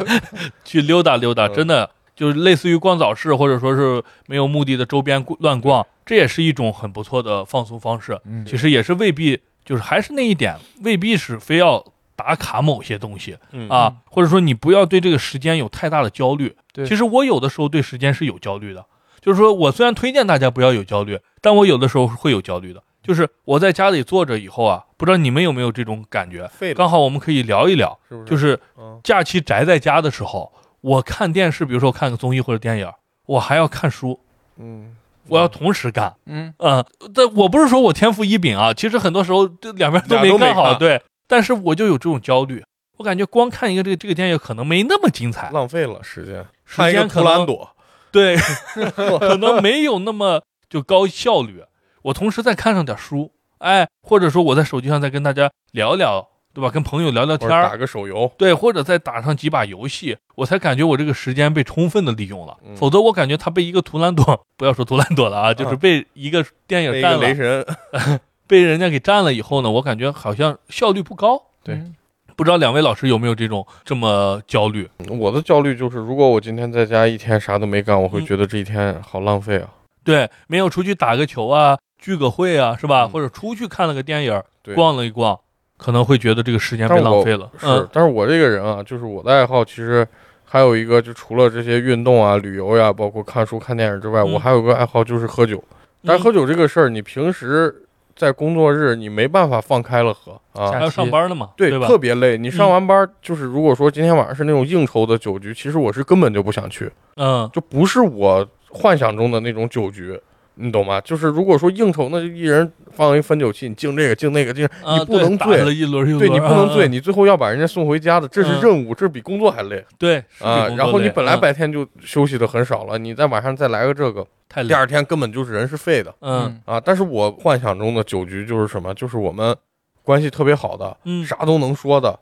[0.64, 8.18] 去溜达溜达，嗯真的就是类似于逛早市，或者说是没有目的的周边乱逛，这也是一种很不错的放松方式。
[8.24, 11.84] 嗯，其实也是未必，就是还是那一点，未必是非要
[12.16, 16.56] 打卡某些东西嗯啊，或者说你不要对这个时间有太大的焦虑。
[16.72, 18.86] 对其实我有的时候对时间是有焦虑的，
[19.20, 22.82] 就是说我虽然推荐大家不要有焦虑，但我有的时候会有焦虑的。
[23.02, 26.50] 就是我在家里坐着以后啊，不知道你们有没有这种感觉？
[26.74, 28.30] 刚好我们可以聊一聊，是不是？
[28.30, 30.52] 就是嗯假期宅在家的时候，
[30.86, 32.88] 我看电视，比如说我看个综艺或者电影，
[33.26, 34.20] 我还要看书，
[34.56, 34.94] 嗯，
[35.26, 36.14] 我要同时干。
[36.26, 41.02] 嗯，嗯，但我不是说我天赋异禀啊，其实很多时候这两边都没没干好，对。
[41.26, 42.64] 但是我就有这种焦虑，
[42.98, 47.44] 我感觉光看一个这个这个电影可能没那么精彩，浪费了时间，时间可能。
[47.44, 47.68] 朵，
[48.12, 48.36] 对，
[48.94, 51.64] 可能没有那么就高效率。
[52.02, 56.70] 我同时再看上点书，哎，或者说我在手机上再跟大家聊聊，对吧？
[56.70, 62.56] 跟朋友聊聊天儿打，个手游，对，或者再打上几把游戏，我才感觉我这个时间被充分的利用了。
[62.66, 67.66] 嗯否则我感觉他被一个图兰朵，不要说图兰朵了啊，就是被一个电影那占了，个雷神
[68.48, 71.42] 被人家给占了以后呢，我感觉好像效率不高。
[71.62, 71.94] 对嗯
[72.36, 74.86] 不知道两位老师有没有这种这么焦虑？
[75.08, 79.70] 我的焦虑就是，如果我今天在家一天啥都没干，我会嗯觉得这一天好浪费啊。
[80.04, 83.04] 对，没有出去打个球啊，聚个会啊，是吧？
[83.04, 84.42] 嗯或者出去看了个电影，
[84.74, 85.40] 逛了一逛，
[85.76, 87.50] 可能会觉得这个时间被浪费了。
[87.58, 90.06] 是嗯，但是我这个人啊，就是我的爱好，其实
[90.44, 95.62] 还有一个，就除了这些运动啊、旅游呀、包括看书、看电影之外，嗯我还有个爱好就是喝酒。
[96.04, 97.82] 但是喝酒这个事儿，你平时
[98.14, 100.80] 在工作日你没办法放开了喝啊还。
[100.80, 101.86] 要上班呢嘛，对，吧？
[101.86, 102.38] 特别累。
[102.38, 110.18] 你上完班，就是如果说今天晚上是那种应酬的酒局，其实我是根本就不想去，嗯就不是我幻想中的那种酒局。
[110.56, 111.00] 你懂吗？
[111.02, 120.66] 就是如果说应酬，那就一人放一分酒器，你敬这个敬那个敬，啊你不能醉对打了一轮又对你不能醉，嗯你最后要把人家送回家的，这是嗯任务，这比工作还累对啊。
[120.76, 126.80] 然后你本来白天就休息的很少了，你在晚上再来个这个，太累第二天根本就是人是废的嗯啊。
[126.80, 128.94] 但是我幻想中的酒局就是什么？
[128.94, 129.54] 就是我们
[130.02, 132.18] 关系特别好的，嗯啥都能说的，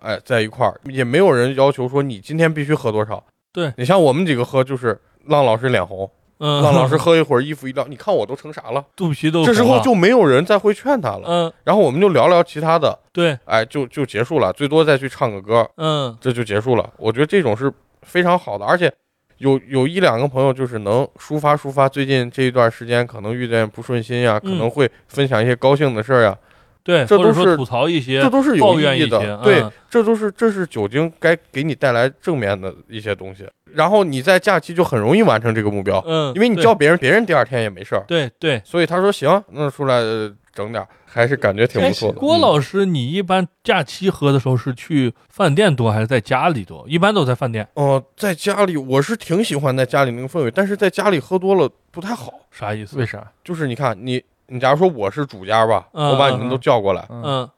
[0.00, 3.22] 哎，在一块儿也没有人要求说你今天必须喝多少。
[3.52, 6.10] 对你像我们几个喝，就是浪老师脸红，
[6.46, 8.84] 嗯，浪老师喝一会儿衣服一撂，你看我都成啥了？
[8.94, 11.22] 肚皮都这时候就没有人再会劝他了。
[11.26, 16.90] 嗯然后我们就聊聊其他的，对哎，就就结束了，最多再去唱个歌，嗯这就结束了。
[16.98, 17.72] 我觉得这种是
[18.02, 18.92] 非常好的，而且
[19.38, 26.36] 有有一两个朋友就是能抒发抒发最近这一段时间可能遇见不顺心呀，可嗯能会分享一些高兴的事儿呀，
[26.84, 29.18] 对，这都是吐槽一些这都是有抱怨意义的。
[29.18, 33.48] 一些对嗯，这都是这是酒精该给你带来正面的一些东西。
[33.72, 38.04] 然后你在假期就很容易完成这个目标，嗯，因为你叫别人，别人第二天也没事儿。
[38.06, 38.60] 对对。
[38.64, 42.18] 所以他说行，那出来呃整点儿，还是感觉挺不错的。
[42.18, 46.84] 郭嗯老师，你一般假期喝的时候是去饭店多还是在家里多？
[46.86, 52.32] 一般都在饭店，哦、在家里我是挺喜欢在家里那个氛围，但是在家里喝多了不太好。
[52.52, 52.96] 啥意思？
[52.96, 53.26] 为啥？
[53.42, 57.50] 就是你看你，你假如说我是主家吧，嗯我把你们都叫过来，嗯，嗯，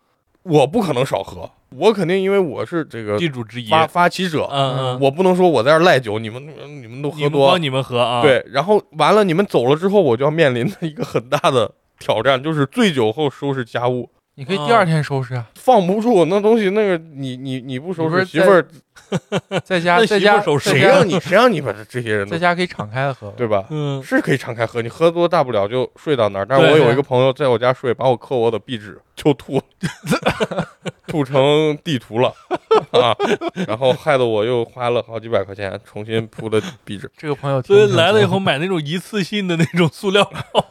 [0.43, 3.69] 我不可能少喝，我肯定因为我是这个地主之谊。
[3.69, 6.43] 发发起者，嗯嗯，我不能说我在这赖酒，你们
[6.83, 14.09] 你们都喝多你们喝啊。，对，然后完了你们走了之后，我就要面临的一个很大的挑战，就是醉酒后收拾家务。
[14.39, 18.67] 你可以第二天收拾啊，放不住那东西，那个你你你不收拾，媳妇儿
[19.65, 23.65] 在家那在家手在家谁让你 谁让你把这这些人在家可以敞开的喝，对吧？
[23.71, 26.47] 嗯，是可以敞开喝，你喝多大不了就睡到那儿。
[26.49, 29.61] 但是我有一个朋友在我家睡，把我刻我的壁纸 就吐，
[31.09, 32.29] 吐成地图了
[32.93, 33.17] 啊！
[33.67, 40.23] 然后害得我又花了好几百块钱重新铺的壁纸，这个朋友所以来了以后买那种一次性的那种塑料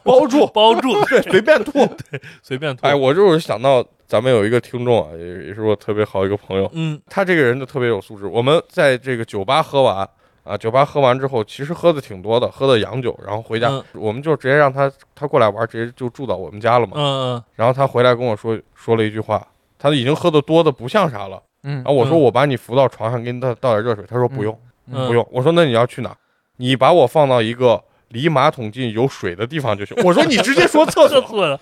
[0.04, 1.72] 包 住，包住，对，随便吐。
[1.72, 2.86] 对随便吐。
[2.86, 8.26] 哎，我就是想到咱们有一个听众啊，也也是我特别好一个朋友，嗯他这个人就特别有素质。
[8.26, 10.08] 我们在这个酒吧喝完
[10.46, 16.92] 啊，酒吧喝完之后，其实喝的挺多的，喝的洋酒，然后回家，嗯我们就直接让他他过来玩，直接就住到我们家了嘛。
[16.96, 19.44] 嗯然后他回来跟我说说了一句话，
[19.78, 21.42] 他已经喝的多的不像啥了。
[21.64, 24.04] 嗯然后我说嗯我把你扶到床上，给你倒倒点热水。
[24.08, 25.26] 他说不用嗯不用。
[25.32, 26.16] 我说那你要去哪？
[26.58, 29.96] 你把我放到一个离马桶近有水的地方就行。
[30.04, 31.58] 我说你直接说 厕所，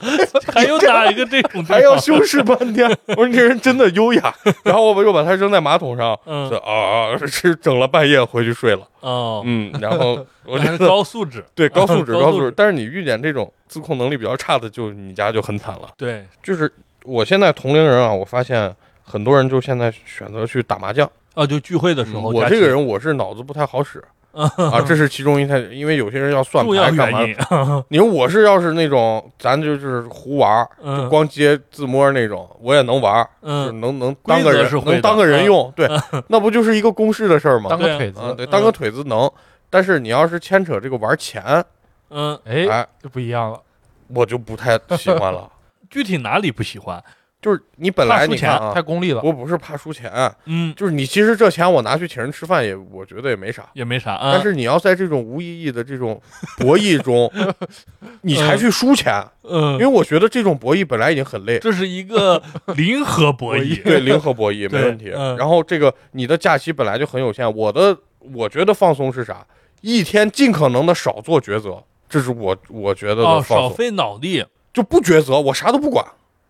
[0.52, 2.88] 还有哪一个这种还要修饰半天。
[3.08, 4.34] 我说你这人真的优雅。
[4.62, 8.86] 然后我又把它扔在马桶上，啊啊是整了半夜回去睡了。
[9.00, 11.44] 哦，嗯，然后 我觉得高素质。
[11.54, 15.88] 对高素质 高素质但是你遇见这种自控能力比较差的，就你家就很惨了。
[15.96, 16.70] 对，就是
[17.04, 21.10] 我现在同龄人啊，我发现很多人就现在选择去打麻将。
[21.34, 24.02] 啊，就聚会的时候，嗯我这个人我是脑子不太好使
[24.72, 27.84] 啊，这是其中一台，因为有些人要算牌干嘛。
[27.88, 35.88] 你说我是要是那种，咱就是胡玩儿，就嗯光接自摸那种，我也能玩儿，就是嗯，能能当个人能当个人用，对，
[36.28, 37.70] 那不就是一个公式的事儿吗？
[37.70, 39.30] 当个腿子，啊，对，当个腿子能，
[39.70, 41.64] 但是你要是牵扯这个玩钱，
[42.10, 43.60] 嗯，哎，哎，就不一样了。
[44.08, 45.48] 我就不太喜欢了。
[45.88, 47.02] 具体哪里不喜欢？
[47.44, 50.10] 就是你本来你看啊，太功利了，我不是怕输钱，
[50.46, 53.68] 嗯，就是你其实这钱我拿去请人吃饭也，我觉得也没啥。
[53.74, 54.32] 也没啥啊。
[54.32, 56.18] 但是你要在这种无意义的这种
[56.56, 57.30] 博弈中，
[58.22, 61.58] 你才去输钱，嗯因为嗯，我觉得这种博弈本来已经很累。
[61.58, 62.42] 这是一个
[62.76, 63.82] 零和博弈。
[63.82, 65.12] 对，零和博弈 没问题。
[65.14, 67.94] 嗯然后这个你的假期本来就很有限，我的
[68.32, 69.46] 我觉得放松是啥？
[69.82, 74.42] 一天尽可能的少做抉择，这是我我觉得的哦，放松，少费脑力。
[74.72, 76.04] 就不抉择，我啥都不管，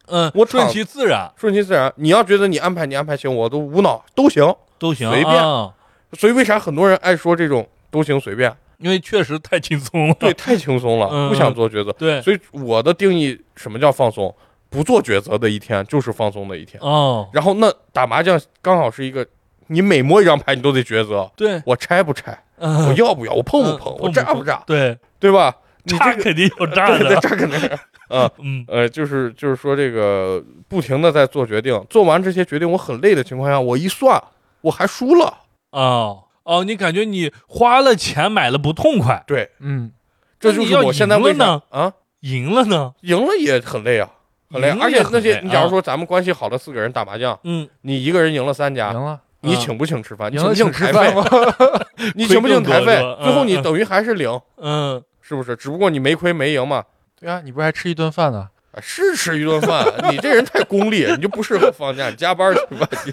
[0.07, 1.93] 嗯，我顺其自然顺其自然。
[1.97, 4.55] 你要觉得你安排你安排行，我都无脑都行。
[4.79, 5.73] 都行，随便啊
[6.13, 8.55] 所以为啥很多人爱说这种都行随便？
[8.79, 10.15] 因为确实太轻松了。
[10.15, 11.93] 对，太轻松了，嗯不想做抉择。
[11.93, 14.35] 对，所以我的定义，什么叫放松？
[14.69, 16.79] 不做抉择的一天就是放松的一天。
[16.83, 19.25] 哦，然后那打麻将刚好是一个，
[19.69, 25.55] 你每摸一张牌你都得抉择，对，我拆不拆，嗯我要不要，我碰不嗯碰，碰我炸不炸，对，对吧？
[25.85, 27.17] 你这个炸肯定有炸的。
[27.21, 27.79] 炸肯定是
[28.09, 28.31] 啊。
[28.39, 34.23] 嗯呃，就是就是说这个不停的在做决定，做完这些决定我很累的情况下，我一算
[34.63, 35.35] 我还输了，
[35.71, 39.93] 哦哦，你感觉你花了钱买了不痛快，对，嗯，
[40.39, 42.95] 这就是我现在为啥那你要赢了啊赢了呢？
[43.03, 44.11] 赢了也很累啊，
[44.51, 50.33] 很累而且那些你假如说咱们关系好的四个人打麻将，嗯，你一个人赢了三家赢，了，嗯你请不请吃饭？
[50.33, 51.15] 请不请了请吃台费饭？
[51.17, 51.81] 吗？
[52.17, 52.97] 你请不请台费？
[53.23, 55.55] 最后你嗯等于还是零，嗯，是不是？
[55.55, 56.83] 只不过你没亏没赢嘛。
[57.25, 58.49] 对啊，你不是还吃一顿饭呢？
[58.72, 62.89] 啊是吃一顿饭，你这人太功利，你就不适合放假，你加班去吧。
[63.05, 63.12] 你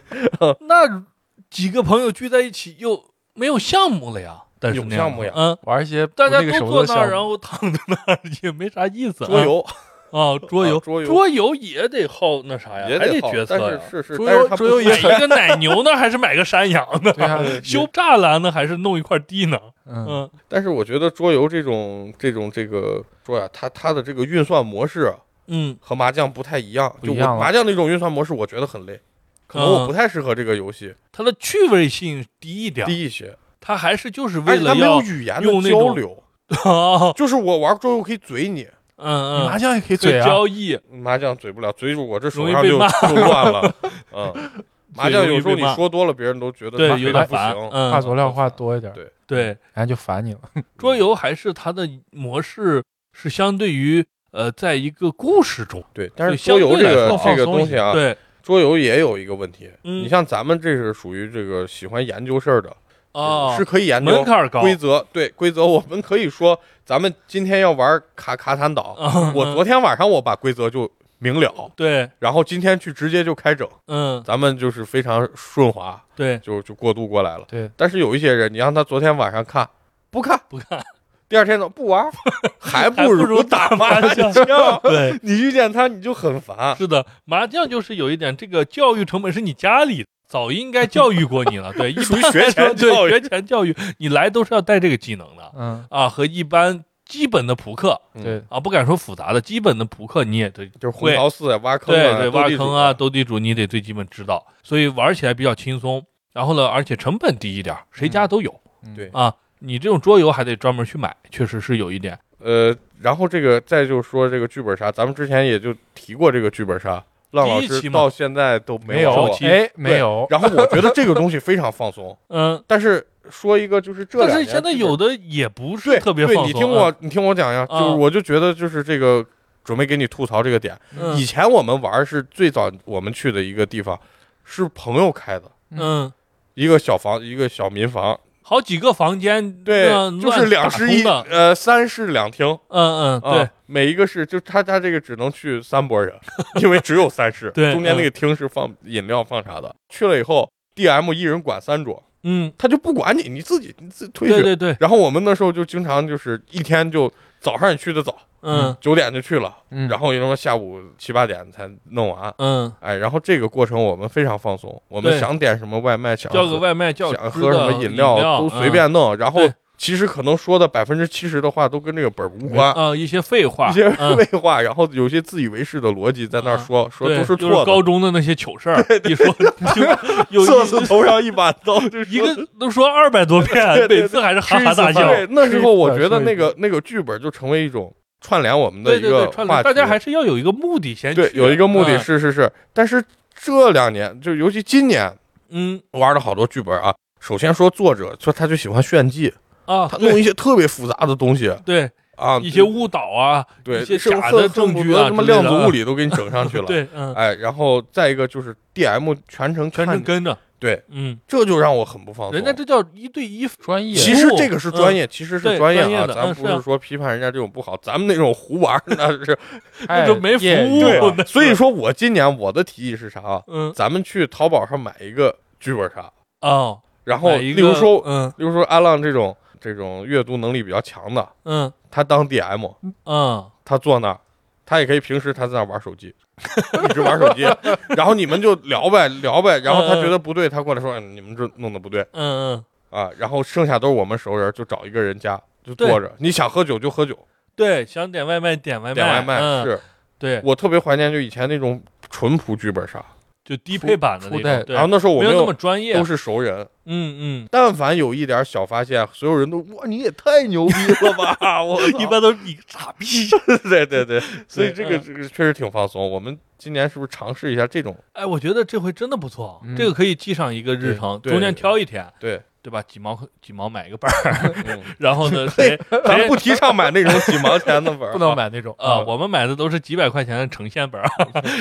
[0.67, 1.03] 那
[1.49, 3.05] 几个朋友聚在一起又
[3.35, 4.41] 没有项目了呀？
[4.59, 9.25] 但是有项目呀嗯，玩一些大家都坐那儿，然后躺在那儿 也没啥意思。
[9.25, 9.65] 桌游
[10.11, 11.07] 啊，桌游，啊桌游。
[11.07, 13.79] 桌游也得耗那啥呀，还得决策呀。
[13.89, 17.11] 是是是，桌游桌游也买一个奶牛呢，还是买个山羊呢？
[17.13, 19.57] 对啊， 修栅栏呢，还是弄一块地呢？
[19.85, 20.29] 嗯，嗯。
[20.47, 25.13] 但是我觉得桌游这种这种这个说呀，它它的这个运算模式
[25.47, 25.77] 嗯。
[25.79, 26.93] 和麻将不太一样。
[27.01, 28.99] 就麻将那种运算模式，我觉得很累，
[29.47, 36.23] 可能嗯我不太适合这个游戏，它的趣味性低一点，低一些，它还是就是为了要有语言的交流。
[36.65, 38.67] 啊， 就是我玩桌游可以嘴你，
[39.01, 43.09] 嗯嗯，麻将也可以嘴啊，交易，麻将嘴不了，嘴住我这手上就容易被骂。
[43.09, 43.75] 就乱了。
[44.13, 44.33] 嗯，
[44.95, 47.69] 麻将有时候你说多了，别人都觉得对有点烦不行。
[47.71, 47.91] 嗯。
[47.91, 49.11] 话佐料话多一点，对。
[49.25, 50.39] 对，然后就烦你了。
[50.77, 52.83] 桌游还是它的模式
[53.13, 58.15] 是相对于呃，在一个故事中，对，但是桌游这个说这个东西啊，对。
[58.43, 59.69] 桌游也有一个问题。
[59.83, 60.03] 嗯。
[60.03, 62.75] 你像咱们这是属于这个喜欢研究事儿的，
[63.11, 65.05] 啊，是可以研究门槛儿高，规则。
[65.11, 70.89] 对规则，我们可以说，咱们今天要玩卡卡坦岛，啊 我昨天晚上我把规则就
[71.19, 77.45] 明了，对，然后今天去直接就开整，嗯，咱们就是非常顺滑，对，就就过渡过来了。
[77.47, 79.67] 对，但是有一些人，你让他昨天晚上看，
[80.09, 80.81] 不看，不看，
[81.29, 82.11] 第二天呢不玩，
[82.59, 84.31] 还 还不不如打打麻将。
[84.81, 86.75] 对，你遇见他你就很烦。
[86.75, 93.11] 是的，麻将就是有一点，这个教育成本是你家里早应该教育过你了， 对，一属于学前对教育。
[93.11, 95.51] 学前教育，你来都是要带这个技能的。
[95.57, 98.23] 嗯，啊，和一般基本的扑克嗯。
[98.23, 106.03] 对，啊，不敢说复杂的，基本的扑克你也得就是红会桃四啊，挖坑啊，对对，挖斗地主坑啊，斗地主你得最基本知道，所以玩起来比较轻松。
[106.31, 108.95] 然后呢，而且成本低一点，谁家都有、嗯。
[108.95, 109.09] 对。
[109.13, 109.33] 啊。
[109.63, 112.17] 你这种桌游还得专门去买，确实是有一点。
[112.39, 126.47] 呃，然后这个再就是说这个剧本杀，咱们之前也就提过这个剧本杀，浪老师到现在都没有哎，没有，然后我觉得这个东西非常放松，嗯，但是说一个就是这但是现在有的也不是特别放松。
[126.47, 129.25] 你听我你听我讲呀，啊就是我就觉得就是这个
[129.63, 130.77] 准备给你吐槽这个点。
[130.99, 133.97] 嗯以前我们玩是最早我们去的一个地方，
[134.43, 136.11] 是朋友开的嗯，
[136.55, 138.19] 一个小房一个小民房，
[138.51, 141.01] 好几个房间，对嗯，就是两室一。
[141.05, 142.45] 呃三室两厅。
[142.67, 146.13] 嗯嗯，对啊，每一个室就他他这个只能去三拨人，
[146.61, 149.73] 因为只有三室，对中间那个厅是放饮料放啥的。
[149.87, 154.33] 去了以后，DM 一人管三桌，嗯，他就不管你，你自己你自己推去。
[154.33, 157.09] 对对对，然后我们那时候就经常就是一天就
[157.41, 158.73] 早上你去的早，嗯。
[158.79, 162.33] 九点就去了，嗯，然后一直下午七八点才弄完。
[162.37, 168.69] 嗯，哎，然后这个过程我们非常放松，我们想点什么外卖，想叫个外卖，叫想喝什么的饮料都随。
[168.69, 177.65] 便弄，然后对其实可能说的百分之七十的话都跟这个本无嗯关，啊，一些废话，一些嗯废话， 然后有些自以为是的逻辑在那儿说，说，都是就是错的。
[177.65, 178.77] 高中的那些糗事儿，
[179.09, 179.25] 一说
[179.73, 179.81] 就
[180.29, 185.01] 有瑟一瑟头上一把刀，就 一个都说二百多遍，每次还是哈哈大笑。
[185.07, 191.21] 对，那时候我觉得那个那个剧本就成为一种串联我们的一对对对，个话题，串联，大家还是要有一个目的先去。
[191.23, 193.03] 对有一个目的嗯是是是，但是
[193.33, 195.11] 这两年就尤其今年
[195.49, 199.33] 嗯玩了好多剧本啊，首先说作者说他就喜欢炫技，
[199.65, 206.65] 啊，他弄一些特别复杂的东西对啊，一些误导啊，对一些是假的证据啊什么量子物理都给你整上去了。
[206.67, 212.35] 对，嗯，哎，然后再一个就是 DM 全程全程跟着，对，嗯，这就让我很不放松。
[212.35, 219.35] 人家这叫一对一，专业，其实这个是专业，其实是专业啊，咱不是说批判人家这种不好，咱们那种胡玩那是
[219.89, 220.81] 那就没服务
[221.11, 221.25] 对。
[221.25, 223.41] 所以说我今年我的提议是啥啊？
[223.47, 231.71] 嗯咱们去淘宝上买一个剧本杀，哦，然后例如说，嗯例如说阿浪这种这种阅读能力比较强的，嗯。
[231.93, 232.73] 他当 DM，
[233.05, 234.19] 嗯，他坐那儿，
[234.65, 236.15] 他也可以平时他在那儿玩手机，
[236.89, 237.43] 一直玩手机，
[237.95, 242.01] 然后你们就聊呗聊呗，然后他觉得不对，他过来说哎你们这弄的不对。
[242.13, 247.17] 嗯嗯，啊，然后剩下都是我们熟人，就找一个人家就坐着，你想喝酒就喝酒，
[247.55, 249.63] 对，想点外卖点外卖，点外卖嗯。
[249.65, 249.79] 是。
[250.17, 253.03] 对，我特别怀念就以前那种淳朴剧本杀，
[253.51, 257.47] 就低配版的那种，对然后，那时候我没有那么专业都，是熟人，嗯嗯。
[257.51, 260.73] 但凡有一点小发现，所有人都哇你也太牛逼
[261.05, 261.37] 了吧！
[261.61, 263.05] 我一般都是你个傻逼。
[263.67, 266.09] 对对对， 所以这个嗯这个确实挺放松。
[266.09, 267.93] 我们今年是不是尝试一下这种？
[268.13, 272.81] 哎，我觉得这回真的不错，嗯这个可以记上一个日程，对中间挑一天，对，对吧？
[272.83, 278.99] 几毛几毛买一个本儿，嗯，然后呢，谁咱不提倡买那种几毛钱的本儿，不能买那种啊？
[279.05, 281.07] 我们买的都是几百块钱的呈现本儿。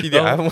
[0.00, 0.50] PDF，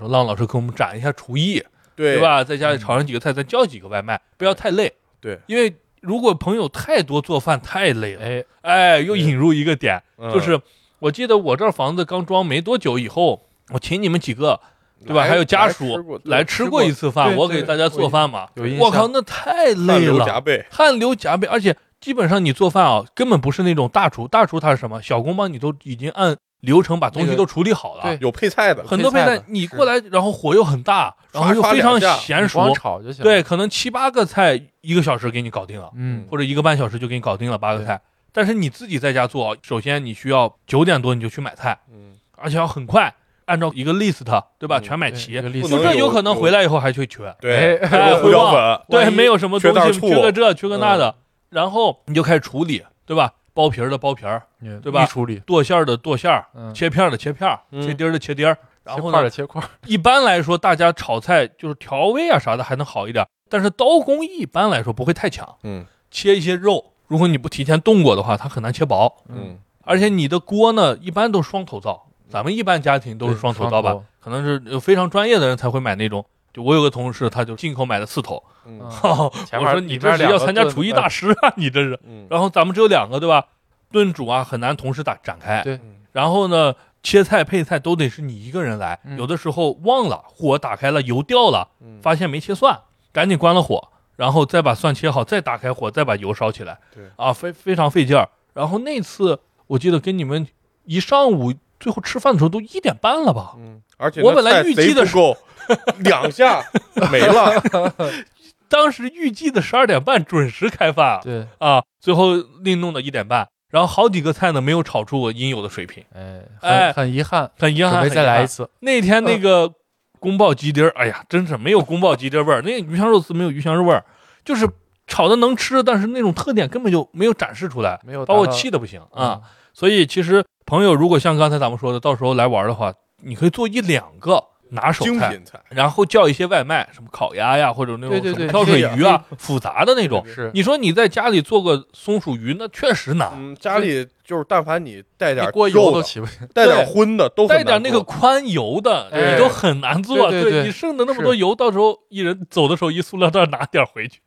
[0.00, 1.62] 说浪老师给我们展一下厨艺，
[1.94, 2.20] 对对？
[2.20, 2.42] 吧？
[2.42, 4.92] 在家里炒上几个菜，再叫几个外卖，不要太累。
[5.20, 8.22] 对，因为如果朋友太多，做饭太累了。
[8.24, 10.58] 哎，哎，又引入一个点，嗯就是
[10.98, 14.58] 我记得我这房子刚装没多久以后，我请你们几个
[15.06, 15.22] 对吧？
[15.22, 18.48] 来还有家来属吃过对来吃过一次饭，我给大家做饭嘛。
[18.54, 25.02] 有印我靠，那太汗累了，流浃背，汗流浃背，而且基本上你做饭啊，根本不是那种大厨，大厨他是什么？
[25.02, 28.18] 小工帮你都已经按流程把东西都处理好了，对。
[28.20, 33.22] 有配菜的，很多配菜你过来，然后火又很大，然后又非常娴熟，炒就行。
[33.22, 38.00] 对，，可能七八个菜一个小时给你搞定了，嗯，或者一个半小时就给你搞定了八个菜。
[38.32, 43.12] 但是你自己在家做，首先你需要九点多你就去买菜，嗯，而且要很快，
[43.46, 44.22] 按照一个 list，
[44.58, 44.78] 对吧？
[44.78, 47.78] 嗯全买齐就这有有可能回来以后还会缺，对，
[48.22, 50.98] 胡椒粉，对，没有什么东西，缺个这，缺个那嗯。
[50.98, 51.14] 的，
[51.50, 53.34] 然后你就开始处理，对吧？
[53.54, 58.56] 剥皮儿的剥皮儿，对对吧处理，剁馅儿的剁馅儿，嗯，切片儿的切片儿，嗯切丁儿的切丁儿。
[58.84, 65.56] 然后呢，块的切块儿，一般来说，大家炒菜就是调味啊啥的还能好一点，但是刀工一般来说不会太强。
[65.64, 69.12] 嗯切一些肉，如果你不提前冻过的话，它很难切薄。
[69.28, 73.90] 嗯而且你的锅呢，一般都是双头灶，咱们一般家庭都是双头灶吧？
[74.20, 76.24] 可能是有非常专业的人才会买那种。
[76.52, 78.42] 就我有个同事，他就进口买的四头。
[78.66, 81.98] 嗯我说你这是要参加厨艺大师啊，你这是。
[82.06, 83.44] 嗯，然后咱们只有两个，对吧？
[83.90, 85.62] 炖煮啊很难同时打展开。
[85.62, 85.80] 对
[86.12, 92.78] 然后呢，切菜配菜都得是你一个人来，嗯有的时候忘了火打开了，油掉了，嗯发现没切蒜，
[93.12, 96.78] 赶紧关了火，然后再把蒜切好，再打开火，再把油烧起来。
[96.94, 98.28] 对啊，非非常费劲儿。
[98.52, 100.46] 然后那次我记得跟你们
[100.84, 103.54] 一上午，最后吃饭的时候都一点半了吧？
[103.56, 105.36] 嗯，而且我本来预计的贼不够，
[106.04, 106.62] 两下
[107.10, 107.62] 没了，
[108.68, 116.92] 当时预计的十二点半准时开饭对，啊，最后另弄到一点半，然后好几个菜呢没有炒出我应有的水平，哎，哎。
[116.92, 117.92] 很很遗憾，很遗憾。
[117.92, 118.68] 准备再来一次。
[118.80, 119.72] 那天那个
[120.18, 124.04] 宫爆鸡丁儿，哎呀，真是没有宫爆鸡丁味儿，那个鱼香肉丝没有鱼香肉味儿，
[124.44, 124.68] 就是
[125.06, 129.28] 炒的能吃，但是那种特点根本就没有展示出来，把我没有把我气的不行嗯。
[129.30, 129.40] 啊。
[129.72, 132.92] 所以其实朋友如果像刚才咱们说的，到时候来玩的话，
[133.22, 140.24] 你可以做一两个拿手菜，精品菜，然后叫一些外卖，什么烤鸭呀，或者那种什么跳水鱼啊，复杂的那种。
[140.26, 146.32] 是你说你在家里做个松鼠鱼，那确实难，嗯，家里就是但凡你带点一锅油肉的，都起不来。
[146.54, 150.30] 带点荤的都很带点那个难做宽油的，都很难做。
[150.30, 154.20] 对对对你剩的那么多油，到时候一人走的时候一塑料袋拿点回去。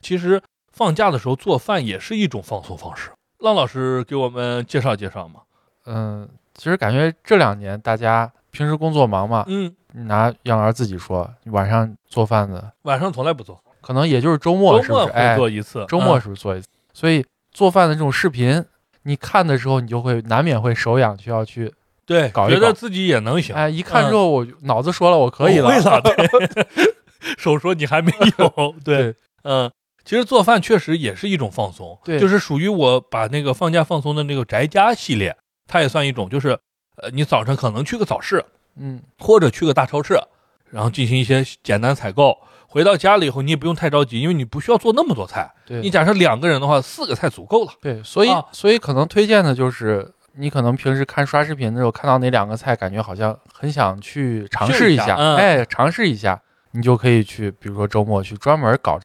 [0.00, 0.40] 其实
[0.72, 3.10] 放假的时候做饭也是一种放松方式。
[3.38, 5.40] 浪老师给我们介绍介绍嘛。
[5.86, 15.18] 嗯，其实感觉这两年大家平时工作忙嘛，嗯，拿杨儿自己说，晚上做饭的晚上从来不做，可能也就是周末，周末是不是？
[15.18, 15.84] 哎会，做一次。
[15.88, 16.68] 周末嗯是不是做一次？
[16.92, 18.64] 所以做饭的这种视频，
[19.02, 21.72] 你看的时候，你就会难免会手痒，需要去
[22.06, 23.54] 对，搞一搞觉得自己也能行。
[23.54, 25.66] 哎，一看之后，我就脑子说了，我可以了。
[25.66, 26.66] 我会了， 对。
[27.38, 29.70] 手说你还没有， 对，嗯。
[30.02, 35.36] 其实做饭确实也是一种放松，对就是属于我把那个放假放松的那个宅家系列，
[35.68, 36.58] 它也算一种，就是
[36.96, 38.42] 呃，你早晨可能去个早市，
[38.76, 40.20] 嗯，或者去个大超市，
[40.70, 42.36] 然后进行一些简单采购。
[42.66, 45.50] 回到家里以后，你也不用太着急，因为你不需要做那么多菜。
[45.66, 47.72] 对，你假设两个人的话，四个菜足够了。
[47.80, 50.12] 对，所以、啊所以可能推荐的就是。
[50.34, 56.40] 你可能平时看刷视频的时候看到哪两个菜，感觉好像很想去尝试一下，试一下嗯哎，尝试一下，
[56.70, 58.98] 你就可以去，比如说周末去专门搞，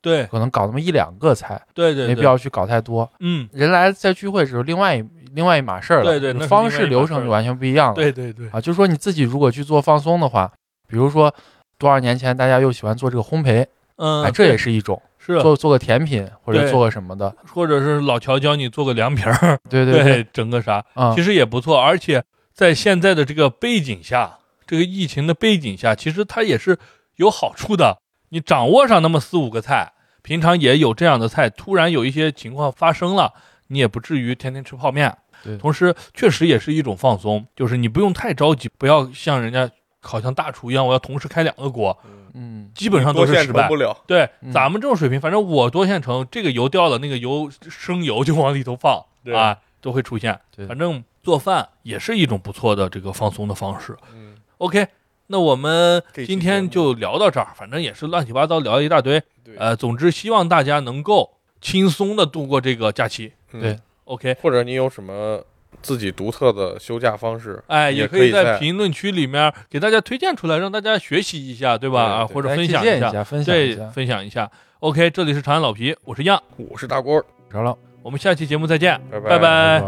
[0.00, 2.22] 对可能搞那么一两个菜，对对，对没必。
[2.22, 3.10] 要去搞太多。
[3.18, 7.94] 嗯，人来在聚会的时候，另外一另外一码事儿了，对对方式流程就完全不一样了。
[7.94, 10.50] 对对对，啊，就是说你自己如果去做放松的话，
[10.88, 11.34] 比如说
[11.78, 13.66] 多少年前大家又喜欢做这个烘焙，
[13.96, 21.80] 嗯，哎，这也是一种是，做做个甜品或者做个什么的，或者是老乔教你做个凉皮儿， 对 对对，整个啥，啊其，实也不错。
[21.80, 22.22] 而且
[22.52, 26.78] 在现在的这个背景下，这个疫情的背景下，其实它也是
[27.16, 27.98] 有好处的。
[28.30, 33.34] 你掌握上那么四五个菜，平常也有这样的菜，突然有一些情况发生了，
[33.72, 35.16] 你也不至于天天吃泡面。
[35.42, 39.68] 对同时确实也是一种放松，就是你不用太着急，不要像人家
[40.00, 41.98] 好像大厨一样，我要同时开两个锅，
[42.34, 43.74] 嗯，基本上都是失败不。
[43.74, 50.38] 了，对，嗯咱们这种水平，反正我多线程，这个油掉了，那个油生油就往里头放对啊，都会出现。
[50.54, 53.96] 对反正做饭也是一种不错的这个放松的方式。
[54.14, 54.86] 嗯，OK，
[55.26, 59.20] 那我们今天就聊到这儿，反正也是乱七八糟聊了一大堆。
[59.42, 63.32] 对，呃，总之希望大家能够轻松的度过这个假期。
[63.54, 65.42] 嗯对，OK，或者你有什么
[65.80, 72.02] 自己独特的休假方式，哎，也可以在在评论区里面给大家推荐出来，让大家学习一下，对吧？
[72.02, 74.50] 啊，或者分享一，下，分享一对，下，分享一下。
[74.80, 79.80] OK，这里是长安老皮，我是样，我是大锅，着了，我们下期节目再见，拜拜拜拜。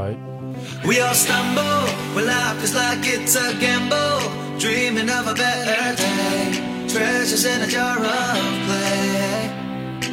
[0.84, 4.20] We all stumble when life is like it's a gamble,
[4.58, 6.62] dreaming of a better day.
[6.88, 8.38] Treasures in a jar of
[8.68, 9.63] clay.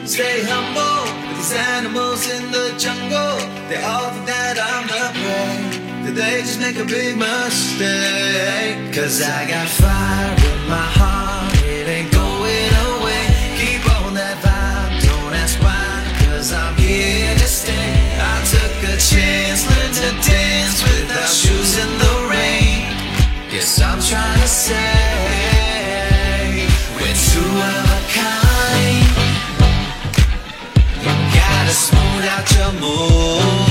[0.05, 3.37] Stay humble with these animals in the jungle.
[3.69, 6.05] They all think that I'm the prey.
[6.05, 8.93] Did they just make a big mistake?
[8.93, 13.29] Cause I got fire in my heart, it ain't going away.
[13.61, 16.01] Keep on that vibe, don't ask why.
[16.25, 18.17] Cause I'm here to stay.
[18.17, 22.89] I took a chance, learned to dance without shoes in the rain.
[23.53, 24.97] Yes, I'm trying to say,
[26.97, 27.90] we're too
[32.71, 33.70] amor.